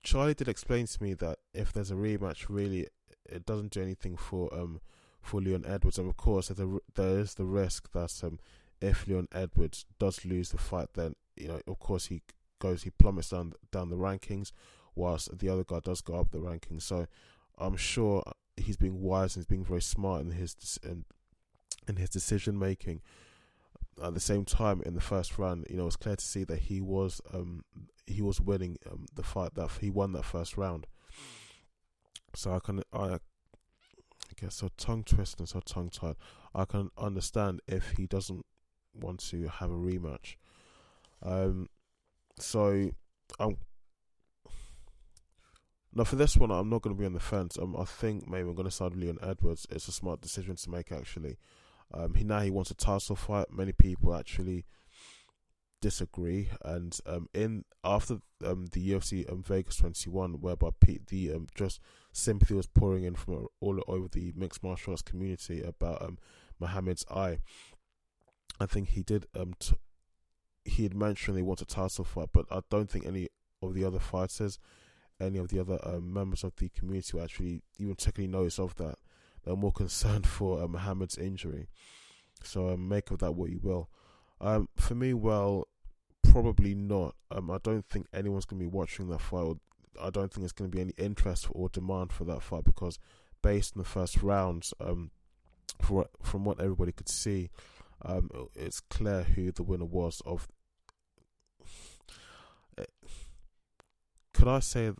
Charlie 0.03 0.33
did 0.33 0.47
explain 0.47 0.87
to 0.87 1.03
me 1.03 1.13
that 1.15 1.39
if 1.53 1.73
there's 1.73 1.91
a 1.91 1.95
rematch, 1.95 2.45
really, 2.49 2.87
it 3.25 3.45
doesn't 3.45 3.71
do 3.71 3.81
anything 3.81 4.15
for 4.15 4.53
um 4.53 4.79
for 5.21 5.41
Leon 5.41 5.65
Edwards, 5.67 5.97
and 5.97 6.09
of 6.09 6.17
course, 6.17 6.47
there 6.47 6.67
there 6.95 7.19
is 7.19 7.33
the 7.33 7.45
risk 7.45 7.91
that 7.91 8.13
um 8.23 8.39
if 8.79 9.07
Leon 9.07 9.27
Edwards 9.31 9.85
does 9.99 10.23
lose 10.25 10.49
the 10.49 10.57
fight, 10.57 10.89
then 10.93 11.15
you 11.35 11.47
know, 11.47 11.61
of 11.67 11.79
course, 11.79 12.07
he 12.07 12.21
goes 12.59 12.83
he 12.83 12.89
plummets 12.89 13.29
down 13.29 13.53
down 13.71 13.89
the 13.89 13.97
rankings, 13.97 14.51
whilst 14.95 15.37
the 15.37 15.49
other 15.49 15.63
guy 15.63 15.79
does 15.79 16.01
go 16.01 16.15
up 16.15 16.31
the 16.31 16.39
rankings. 16.39 16.83
So 16.83 17.07
I'm 17.57 17.75
sure 17.75 18.23
he's 18.57 18.77
being 18.77 19.01
wise 19.01 19.35
and 19.35 19.43
he's 19.43 19.49
being 19.49 19.65
very 19.65 19.81
smart 19.81 20.21
in 20.21 20.31
his 20.31 20.79
in, 20.83 21.05
in 21.87 21.95
his 21.95 22.09
decision 22.09 22.57
making 22.59 23.01
at 24.03 24.13
the 24.13 24.19
same 24.19 24.45
time 24.45 24.81
in 24.85 24.93
the 24.93 25.01
first 25.01 25.37
round, 25.37 25.65
you 25.69 25.77
know, 25.77 25.87
it's 25.87 25.95
clear 25.95 26.15
to 26.15 26.25
see 26.25 26.43
that 26.43 26.59
he 26.59 26.81
was 26.81 27.21
um, 27.33 27.63
he 28.05 28.21
was 28.21 28.39
winning 28.39 28.77
um, 28.89 29.05
the 29.15 29.23
fight 29.23 29.55
that 29.55 29.69
he 29.81 29.89
won 29.89 30.13
that 30.13 30.25
first 30.25 30.57
round. 30.57 30.85
So 32.35 32.53
I 32.53 32.59
can 32.59 32.83
I, 32.93 33.13
I 33.15 33.19
guess 34.39 34.55
so 34.55 34.69
tongue 34.77 35.03
twisted 35.03 35.39
and 35.39 35.49
so 35.49 35.59
tongue 35.61 35.89
tied. 35.89 36.15
I 36.53 36.65
can 36.65 36.89
understand 36.97 37.61
if 37.67 37.93
he 37.97 38.05
doesn't 38.05 38.45
want 38.93 39.19
to 39.29 39.47
have 39.47 39.71
a 39.71 39.75
rematch. 39.75 40.35
Um, 41.23 41.67
so 42.39 42.91
I'm 43.39 43.57
now 45.97 46.03
for 46.03 46.15
this 46.15 46.37
one, 46.37 46.51
I'm 46.51 46.69
not 46.69 46.83
going 46.83 46.95
to 46.95 46.99
be 46.99 47.07
on 47.07 47.13
the 47.13 47.19
fence. 47.19 47.57
Um, 47.57 47.75
I 47.75 47.83
think 47.83 48.29
maybe 48.29 48.47
I'm 48.47 48.55
going 48.55 48.69
to 48.69 48.71
side 48.71 48.91
with 48.91 49.01
Leon 49.01 49.17
Edwards. 49.21 49.65
It's 49.71 49.87
a 49.87 49.91
smart 49.91 50.21
decision 50.21 50.55
to 50.55 50.69
make 50.69 50.91
actually. 50.91 51.37
Um, 51.91 52.13
he 52.13 52.23
now 52.23 52.41
he 52.41 52.51
wants 52.51 52.69
a 52.69 52.75
title 52.75 53.15
fight. 53.15 53.47
Many 53.51 53.71
people 53.71 54.15
actually 54.15 54.65
disagree, 55.81 56.49
and 56.63 56.97
um, 57.05 57.29
in 57.33 57.65
after 57.83 58.17
um, 58.45 58.67
the 58.73 58.91
UFC 58.91 59.31
um, 59.31 59.41
Vegas 59.41 59.77
21, 59.77 60.41
whereby 60.41 60.69
Pete, 60.79 61.07
the 61.07 61.33
um, 61.33 61.47
just 61.55 61.79
sympathy 62.11 62.53
was 62.53 62.67
pouring 62.67 63.03
in 63.03 63.15
from 63.15 63.47
all 63.59 63.81
over 63.87 64.07
the 64.07 64.33
mixed 64.35 64.63
martial 64.63 64.93
arts 64.93 65.01
community 65.01 65.61
about 65.63 66.01
um, 66.01 66.19
Muhammad's 66.59 67.05
eye. 67.09 67.39
I 68.59 68.65
think 68.65 68.89
he 68.89 69.01
did 69.01 69.25
um 69.35 69.53
t- 69.59 69.75
he 70.65 70.83
had 70.83 70.95
mentioned 70.95 71.37
he 71.37 71.43
wants 71.43 71.61
a 71.61 71.65
title 71.65 72.03
fight, 72.03 72.29
but 72.33 72.45
I 72.51 72.59
don't 72.69 72.89
think 72.89 73.05
any 73.05 73.29
of 73.61 73.73
the 73.73 73.85
other 73.85 73.99
fighters, 73.99 74.59
any 75.19 75.37
of 75.37 75.49
the 75.49 75.59
other 75.59 75.79
um, 75.83 76.13
members 76.13 76.43
of 76.43 76.55
the 76.57 76.69
community 76.69 77.09
who 77.11 77.23
actually 77.23 77.61
even 77.77 77.95
technically 77.95 78.27
notice 78.27 78.59
of 78.59 78.75
that. 78.75 78.95
They're 79.43 79.55
more 79.55 79.71
concerned 79.73 80.27
for 80.27 80.61
uh, 80.61 80.67
Muhammad's 80.67 81.17
injury. 81.17 81.67
So 82.43 82.69
um, 82.69 82.87
make 82.87 83.11
of 83.11 83.19
that 83.19 83.33
what 83.33 83.49
you 83.49 83.59
will. 83.61 83.89
Um, 84.39 84.69
for 84.75 84.95
me, 84.95 85.13
well, 85.13 85.67
probably 86.31 86.75
not. 86.75 87.15
Um, 87.31 87.49
I 87.49 87.57
don't 87.63 87.85
think 87.85 88.07
anyone's 88.13 88.45
going 88.45 88.59
to 88.59 88.65
be 88.65 88.71
watching 88.71 89.09
that 89.09 89.21
fight. 89.21 89.57
I 89.99 90.09
don't 90.11 90.31
think 90.31 90.41
there's 90.41 90.51
going 90.51 90.69
to 90.69 90.75
be 90.75 90.81
any 90.81 90.93
interest 90.97 91.47
or 91.49 91.69
demand 91.69 92.11
for 92.11 92.23
that 92.25 92.43
fight 92.43 92.63
because, 92.63 92.99
based 93.41 93.75
on 93.75 93.81
the 93.81 93.87
first 93.87 94.21
rounds, 94.21 94.73
um, 94.79 95.09
for, 95.81 96.07
from 96.21 96.45
what 96.45 96.59
everybody 96.59 96.91
could 96.91 97.09
see, 97.09 97.49
um, 98.03 98.29
it's 98.55 98.79
clear 98.79 99.23
who 99.23 99.51
the 99.51 99.63
winner 99.63 99.85
was 99.85 100.21
of. 100.25 100.47
Could 104.37 104.47
I 104.49 104.59
say 104.59 104.91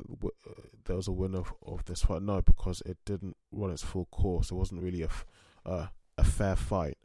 there 0.85 0.95
was 0.95 1.07
a 1.07 1.11
winner 1.11 1.37
of, 1.37 1.53
of, 1.61 1.85
this 1.85 2.01
fight? 2.01 2.23
No, 2.23 2.41
because 2.41 2.81
it 2.87 2.97
didn't 3.05 3.37
run 3.51 3.69
its 3.69 3.83
full 3.83 4.05
course. 4.05 4.49
It 4.49 4.55
wasn't 4.55 4.81
really 4.81 5.03
a, 5.03 5.09
uh, 5.63 5.87
a 6.17 6.23
fair 6.23 6.55
fight. 6.55 6.97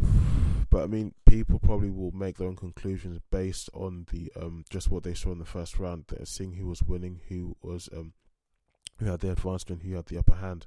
But 0.70 0.82
I 0.82 0.86
mean, 0.88 1.14
people 1.24 1.60
probably 1.60 1.90
will 1.90 2.10
make 2.10 2.38
their 2.38 2.48
own 2.48 2.56
conclusions 2.56 3.20
based 3.30 3.70
on 3.74 4.06
the 4.10 4.32
um, 4.34 4.64
just 4.70 4.90
what 4.90 5.04
they 5.04 5.14
saw 5.14 5.30
in 5.30 5.38
the 5.38 5.44
first 5.44 5.78
round. 5.78 6.06
Seeing 6.24 6.54
who 6.54 6.66
was 6.66 6.82
winning, 6.82 7.20
who 7.28 7.54
was 7.62 7.88
um, 7.96 8.12
who 8.98 9.06
had 9.06 9.20
the 9.20 9.30
advancement, 9.30 9.82
who 9.82 9.94
had 9.94 10.06
the 10.06 10.18
upper 10.18 10.34
hand. 10.34 10.66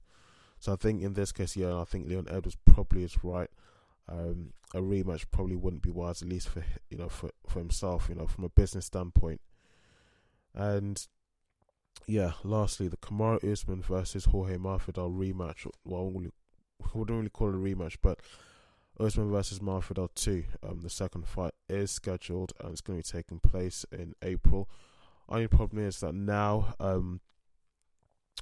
So 0.59 0.71
I 0.71 0.77
think 0.77 1.01
in 1.01 1.13
this 1.13 1.33
case, 1.33 1.57
yeah, 1.57 1.77
I 1.77 1.83
think 1.83 2.07
Leon 2.07 2.27
Edwards 2.29 2.55
probably 2.65 3.03
is 3.03 3.21
right. 3.21 3.49
Um, 4.07 4.53
a 4.73 4.77
rematch 4.77 5.25
probably 5.29 5.57
wouldn't 5.57 5.83
be 5.83 5.91
wise, 5.91 6.21
at 6.21 6.29
least 6.29 6.47
for 6.47 6.63
you 6.89 6.97
know 6.97 7.09
for 7.09 7.31
for 7.45 7.59
himself, 7.59 8.07
you 8.07 8.15
know, 8.15 8.27
from 8.27 8.45
a 8.45 8.49
business 8.49 8.85
standpoint. 8.85 9.41
And 10.57 11.05
yeah, 12.07 12.31
lastly, 12.43 12.87
the 12.87 12.97
Kamaru 12.97 13.49
Usman 13.49 13.83
versus 13.83 14.25
Jorge 14.25 14.57
Masvidal 14.57 15.15
rematch. 15.15 15.67
Well, 15.85 16.09
we 16.09 16.29
wouldn't 16.93 17.17
really 17.17 17.29
call 17.29 17.49
it 17.49 17.55
a 17.55 17.57
rematch, 17.57 17.97
but 18.01 18.19
Usman 18.99 19.29
versus 19.29 19.59
Masvidal 19.59 20.09
2. 20.15 20.43
Um, 20.63 20.79
the 20.81 20.89
second 20.89 21.27
fight 21.27 21.53
is 21.69 21.91
scheduled 21.91 22.53
and 22.59 22.71
it's 22.71 22.81
going 22.81 22.99
to 23.01 23.07
be 23.07 23.17
taking 23.17 23.39
place 23.39 23.85
in 23.91 24.15
April. 24.23 24.67
Only 25.29 25.47
problem 25.47 25.85
is 25.85 25.99
that 25.99 26.15
now 26.15 26.73
um, 26.79 27.21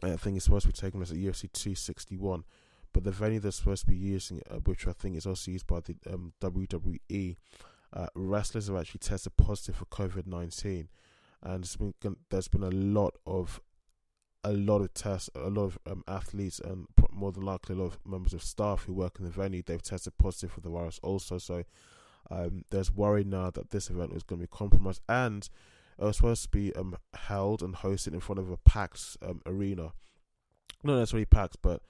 I 0.02 0.16
think 0.16 0.38
it's 0.38 0.46
supposed 0.46 0.66
to 0.68 0.70
be 0.70 0.74
taking 0.74 1.02
place 1.02 1.12
at 1.12 1.18
UFC 1.18 1.52
261, 1.52 2.46
but 2.94 3.04
the 3.04 3.12
venue 3.12 3.40
they're 3.40 3.52
supposed 3.52 3.82
to 3.82 3.92
be 3.92 3.98
using, 3.98 4.42
uh, 4.50 4.56
which 4.56 4.88
I 4.88 4.94
think 4.94 5.18
is 5.18 5.26
also 5.26 5.52
used 5.52 5.68
by 5.68 5.82
the 5.82 5.96
um, 6.12 6.34
WWE, 6.42 7.36
uh, 7.92 8.08
wrestlers 8.16 8.68
have 8.68 8.78
actually 8.78 9.00
tested 9.00 9.36
positive 9.36 9.76
for 9.76 9.86
COVID 9.86 10.28
19. 10.28 10.90
And 11.46 11.94
been, 12.02 12.16
there's 12.30 12.48
been 12.48 12.64
a 12.64 12.72
lot 12.72 13.16
of 13.26 13.62
a 14.44 14.54
lot 14.54 14.82
of 14.82 14.94
tests, 14.94 15.30
a 15.36 15.50
lot 15.50 15.64
of 15.64 15.80
um, 15.88 16.04
athletes, 16.08 16.60
and 16.60 16.88
more 17.12 17.32
than 17.32 17.44
likely 17.44 17.76
a 17.76 17.80
lot 17.80 17.86
of 17.86 18.00
members 18.06 18.34
of 18.34 18.44
staff 18.44 18.84
who 18.84 18.94
work 18.94 19.18
in 19.18 19.26
the 19.26 19.32
venue, 19.32 19.64
they've 19.66 19.82
tested 19.82 20.18
positive 20.18 20.52
for 20.52 20.62
the 20.62 20.70
virus 20.70 21.00
also. 21.02 21.40
So 21.40 21.64
um, 22.30 22.64
there's 22.70 22.92
worry 22.92 23.24
now 23.24 23.50
that 23.52 23.72
this 23.72 23.90
event 23.90 24.14
is 24.14 24.24
going 24.24 24.40
to 24.40 24.48
be 24.48 24.52
compromised, 24.56 25.02
and 25.08 25.48
it 25.98 26.04
was 26.04 26.18
supposed 26.18 26.44
to 26.44 26.50
be 26.50 26.76
um, 26.76 26.98
held 27.14 27.64
and 27.64 27.76
hosted 27.76 28.14
in 28.14 28.20
front 28.20 28.40
of 28.40 28.52
a 28.52 28.58
packed 28.58 29.18
um, 29.22 29.42
arena. 29.46 29.94
Not 30.84 30.98
necessarily 30.98 31.26
packed, 31.26 31.58
but 31.62 31.82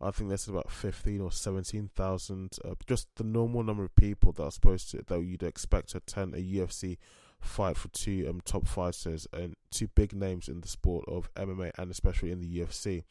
I 0.00 0.10
think 0.10 0.28
there's 0.28 0.48
about 0.48 0.70
fifteen 0.70 1.20
or 1.20 1.32
seventeen 1.32 1.90
thousand, 1.94 2.58
uh, 2.64 2.74
just 2.86 3.08
the 3.16 3.24
normal 3.24 3.62
number 3.62 3.84
of 3.84 3.94
people 3.94 4.32
that 4.32 4.42
are 4.42 4.50
supposed 4.50 4.90
to 4.90 5.02
that 5.06 5.20
you'd 5.20 5.42
expect 5.42 5.90
to 5.90 5.98
attend 5.98 6.34
a 6.34 6.42
UFC 6.42 6.98
fight 7.42 7.76
for 7.76 7.88
two 7.88 8.26
um, 8.28 8.40
top 8.44 8.66
fighters 8.66 9.26
and 9.32 9.54
two 9.70 9.88
big 9.88 10.14
names 10.14 10.48
in 10.48 10.60
the 10.60 10.68
sport 10.68 11.04
of 11.08 11.32
MMA 11.34 11.72
and 11.76 11.90
especially 11.90 12.30
in 12.30 12.40
the 12.40 12.60
UFC. 12.60 13.04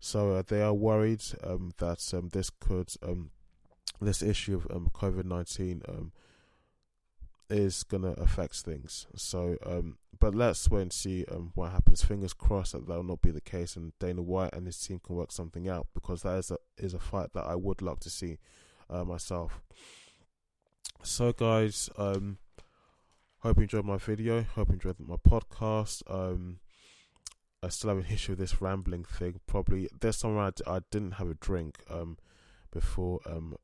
So 0.00 0.32
uh, 0.32 0.42
they 0.46 0.62
are 0.62 0.74
worried 0.74 1.22
um, 1.42 1.72
that 1.78 2.12
um, 2.14 2.28
this 2.32 2.50
could 2.50 2.92
um, 3.02 3.30
this 4.00 4.22
issue 4.22 4.56
of 4.56 4.66
um, 4.70 4.90
COVID 4.94 5.24
nineteen 5.24 5.82
um, 5.88 6.12
is 7.50 7.82
gonna 7.82 8.12
affect 8.12 8.56
things. 8.56 9.06
So, 9.16 9.56
but 10.20 10.34
let's 10.34 10.70
wait 10.70 10.82
and 10.82 10.92
see 10.92 11.24
what 11.54 11.72
happens. 11.72 12.04
Fingers 12.04 12.32
crossed 12.32 12.72
that 12.72 12.86
that 12.86 12.94
will 12.94 13.02
not 13.02 13.22
be 13.22 13.32
the 13.32 13.40
case, 13.40 13.74
and 13.74 13.92
Dana 13.98 14.22
White 14.22 14.52
and 14.52 14.66
his 14.66 14.78
team 14.78 15.00
can 15.04 15.16
work 15.16 15.32
something 15.32 15.68
out 15.68 15.88
because 15.94 16.22
that 16.22 16.36
is 16.38 16.50
a 16.52 16.58
is 16.76 16.94
a 16.94 17.00
fight 17.00 17.32
that 17.32 17.46
I 17.46 17.56
would 17.56 17.82
love 17.82 17.98
to 18.00 18.10
see 18.10 18.38
uh, 18.90 19.04
myself. 19.04 19.60
So, 21.02 21.32
guys, 21.32 21.90
um, 21.96 22.38
Hope 23.40 23.58
you 23.58 23.62
enjoyed 23.62 23.84
my 23.84 23.98
video. 23.98 24.42
Hope 24.42 24.68
you 24.68 24.74
enjoyed 24.74 24.96
my 24.98 25.14
podcast. 25.14 26.02
Um, 26.08 26.58
I 27.62 27.68
still 27.68 27.90
have 27.90 27.98
an 27.98 28.12
issue 28.12 28.32
with 28.32 28.40
this 28.40 28.60
rambling 28.60 29.04
thing. 29.04 29.38
Probably 29.46 29.88
there's 30.00 30.18
time 30.18 30.36
I 30.38 30.50
d- 30.50 30.64
I 30.66 30.80
didn't 30.90 31.12
have 31.12 31.30
a 31.30 31.34
drink 31.34 31.76
um 31.88 32.18
before 32.72 33.20
um 33.26 33.56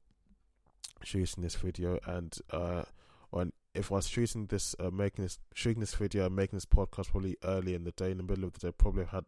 shooting 1.02 1.42
this 1.42 1.56
video, 1.56 1.98
and 2.06 2.38
uh, 2.50 2.84
on 3.32 3.52
if 3.74 3.90
I 3.90 3.96
was 3.96 4.08
shooting 4.08 4.46
this, 4.46 4.76
uh, 4.78 4.90
making 4.90 5.24
this, 5.24 5.40
shooting 5.54 5.80
this 5.80 5.94
video, 5.94 6.26
and 6.26 6.37
making 6.37 6.56
this 6.56 6.66
podcast 6.66 7.10
probably 7.10 7.37
early 7.42 7.74
in 7.74 7.82
the 7.82 7.90
day, 7.90 8.12
in 8.12 8.18
the 8.18 8.22
middle 8.22 8.44
of 8.44 8.52
the 8.52 8.68
day, 8.68 8.74
probably 8.78 9.06
had 9.06 9.24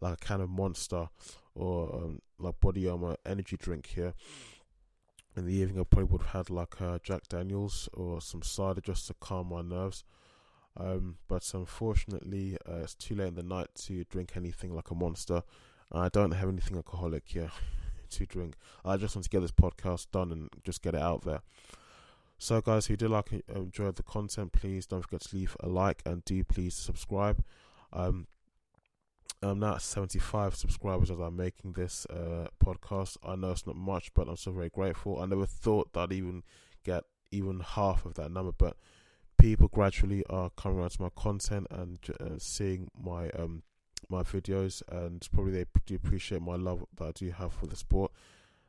like 0.00 0.14
a 0.14 0.16
kind 0.16 0.42
of 0.42 0.50
monster 0.50 1.08
or 1.54 1.94
um, 1.94 2.18
like 2.40 2.58
body 2.60 2.88
armor 2.88 3.16
energy 3.24 3.56
drink 3.56 3.86
here 3.86 4.14
in 5.36 5.46
the 5.46 5.52
evening, 5.52 5.80
I 5.80 5.84
probably 5.84 6.10
would 6.10 6.22
have 6.22 6.48
had 6.48 6.50
like 6.50 6.80
uh, 6.80 6.98
Jack 7.02 7.28
Daniels 7.28 7.88
or 7.92 8.20
some 8.20 8.42
cider 8.42 8.80
just 8.80 9.06
to 9.08 9.14
calm 9.14 9.48
my 9.48 9.62
nerves. 9.62 10.04
Um, 10.78 11.16
but 11.28 11.48
unfortunately, 11.54 12.56
uh, 12.68 12.78
it's 12.82 12.94
too 12.94 13.14
late 13.14 13.28
in 13.28 13.34
the 13.34 13.42
night 13.42 13.68
to 13.86 14.04
drink 14.04 14.32
anything 14.36 14.74
like 14.74 14.90
a 14.90 14.94
monster. 14.94 15.42
I 15.92 16.08
don't 16.08 16.32
have 16.32 16.48
anything 16.48 16.76
alcoholic 16.76 17.24
here 17.26 17.50
to 18.10 18.26
drink. 18.26 18.56
I 18.84 18.96
just 18.96 19.14
want 19.14 19.24
to 19.24 19.30
get 19.30 19.40
this 19.40 19.52
podcast 19.52 20.10
done 20.10 20.32
and 20.32 20.48
just 20.64 20.82
get 20.82 20.94
it 20.94 21.02
out 21.02 21.24
there. 21.24 21.40
So, 22.38 22.60
guys, 22.60 22.86
who 22.86 22.96
did 22.96 23.10
like 23.10 23.32
enjoy 23.54 23.92
the 23.92 24.02
content, 24.02 24.52
please 24.52 24.86
don't 24.86 25.02
forget 25.02 25.22
to 25.22 25.36
leave 25.36 25.56
a 25.60 25.68
like 25.68 26.02
and 26.04 26.24
do 26.24 26.44
please 26.44 26.74
subscribe. 26.74 27.42
Um, 27.92 28.26
I'm 29.42 29.58
now 29.58 29.74
at 29.74 29.82
75 29.82 30.54
subscribers 30.54 31.10
as 31.10 31.18
I'm 31.18 31.36
making 31.36 31.72
this 31.72 32.06
uh, 32.06 32.48
podcast. 32.64 33.16
I 33.24 33.36
know 33.36 33.50
it's 33.50 33.66
not 33.66 33.76
much, 33.76 34.12
but 34.14 34.28
I'm 34.28 34.36
so 34.36 34.50
very 34.50 34.70
grateful. 34.70 35.20
I 35.20 35.26
never 35.26 35.46
thought 35.46 35.92
that 35.92 36.00
I'd 36.00 36.12
even 36.12 36.42
get 36.84 37.04
even 37.30 37.60
half 37.60 38.06
of 38.06 38.14
that 38.14 38.30
number, 38.30 38.52
but 38.56 38.76
people 39.38 39.68
gradually 39.68 40.24
are 40.30 40.50
coming 40.50 40.78
around 40.78 40.90
to 40.90 41.02
my 41.02 41.10
content 41.16 41.66
and 41.70 41.98
uh, 42.20 42.38
seeing 42.38 42.88
my 42.98 43.30
um 43.30 43.62
my 44.08 44.22
videos, 44.22 44.82
and 44.88 45.26
probably 45.32 45.52
they 45.52 45.64
do 45.84 45.96
appreciate 45.96 46.40
my 46.40 46.54
love 46.54 46.84
that 46.96 47.04
I 47.04 47.12
do 47.12 47.30
have 47.30 47.52
for 47.52 47.66
the 47.66 47.76
sport, 47.76 48.12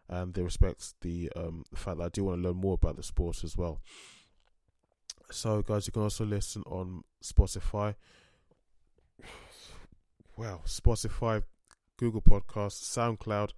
and 0.10 0.34
they 0.34 0.42
respect 0.42 0.94
the 1.02 1.32
um 1.36 1.64
the 1.72 1.78
fact 1.78 2.00
that 2.00 2.06
I 2.06 2.10
do 2.10 2.26
want 2.26 2.42
to 2.42 2.48
learn 2.48 2.58
more 2.58 2.74
about 2.74 2.98
the 2.98 3.04
sport 3.04 3.44
as 3.44 3.58
well. 3.58 3.80
So, 5.32 5.62
guys, 5.62 5.88
you 5.88 5.94
can 5.94 6.04
also 6.04 6.26
listen 6.26 6.64
on 6.66 7.04
Spotify 7.22 7.96
well, 10.38 10.62
Spotify, 10.66 11.44
Google 11.98 12.22
Podcasts, 12.22 12.84
SoundCloud, 12.84 13.52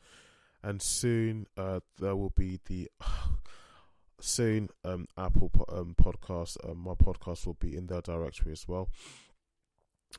and 0.63 0.81
soon 0.81 1.45
uh, 1.57 1.81
there 1.99 2.15
will 2.15 2.31
be 2.35 2.59
the 2.67 2.89
soon 4.21 4.69
um, 4.85 5.05
Apple 5.17 5.51
um, 5.69 5.95
podcast. 6.01 6.57
Um, 6.67 6.79
my 6.79 6.93
podcast 6.93 7.45
will 7.45 7.57
be 7.59 7.75
in 7.75 7.87
their 7.87 8.01
directory 8.01 8.53
as 8.53 8.67
well. 8.67 8.89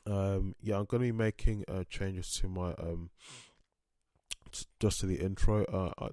Um, 0.05 0.55
yeah, 0.61 0.77
I'm 0.77 0.85
going 0.85 1.01
to 1.01 1.11
be 1.11 1.11
making 1.11 1.65
uh, 1.67 1.83
changes 1.89 2.31
to 2.35 2.47
my 2.47 2.73
um, 2.73 3.09
t- 4.51 4.65
just 4.79 5.01
to 5.01 5.07
the 5.07 5.19
intro. 5.19 5.65
Uh, 5.65 6.05
I, 6.05 6.09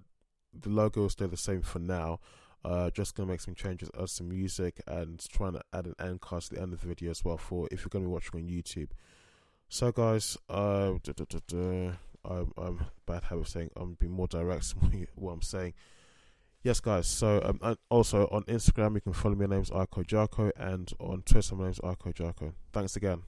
the 0.58 0.70
logo 0.70 1.02
will 1.02 1.10
stay 1.10 1.26
the 1.26 1.36
same 1.36 1.62
for 1.62 1.78
now. 1.78 2.20
Uh, 2.64 2.90
just 2.90 3.14
gonna 3.14 3.30
make 3.30 3.40
some 3.40 3.54
changes, 3.54 3.88
add 3.98 4.10
some 4.10 4.28
music, 4.28 4.80
and 4.88 5.24
trying 5.30 5.52
to 5.52 5.60
add 5.72 5.86
an 5.86 5.94
end 6.00 6.20
card 6.20 6.42
to 6.42 6.54
the 6.54 6.60
end 6.60 6.72
of 6.72 6.80
the 6.80 6.88
video 6.88 7.10
as 7.10 7.24
well. 7.24 7.38
For 7.38 7.68
if 7.70 7.80
you're 7.82 7.88
gonna 7.88 8.06
be 8.06 8.10
watching 8.10 8.40
on 8.40 8.48
YouTube, 8.48 8.90
so, 9.68 9.92
guys, 9.92 10.36
uh, 10.48 10.94
duh, 11.02 11.12
duh, 11.12 11.40
duh, 11.46 11.92
I'm, 12.24 12.52
I'm 12.56 12.86
bad 13.06 13.24
habit 13.24 13.42
of 13.42 13.48
saying 13.48 13.70
I'm 13.76 13.94
being 13.94 14.12
more 14.12 14.26
direct 14.26 14.74
what 15.14 15.32
I'm 15.32 15.42
saying. 15.42 15.74
Yes, 16.62 16.80
guys. 16.80 17.06
So, 17.06 17.40
um, 17.44 17.58
and 17.62 17.78
also 17.88 18.28
on 18.32 18.42
Instagram, 18.44 18.94
you 18.94 19.00
can 19.00 19.12
follow 19.12 19.34
me. 19.34 19.46
My 19.46 19.56
name's 19.56 19.70
Iko 19.70 20.04
Jarko, 20.04 20.50
and 20.56 20.92
on 20.98 21.22
Twitter, 21.22 21.54
my 21.54 21.64
name's 21.64 21.78
Iko 21.78 22.12
Jarko. 22.12 22.52
Thanks 22.72 22.96
again. 22.96 23.22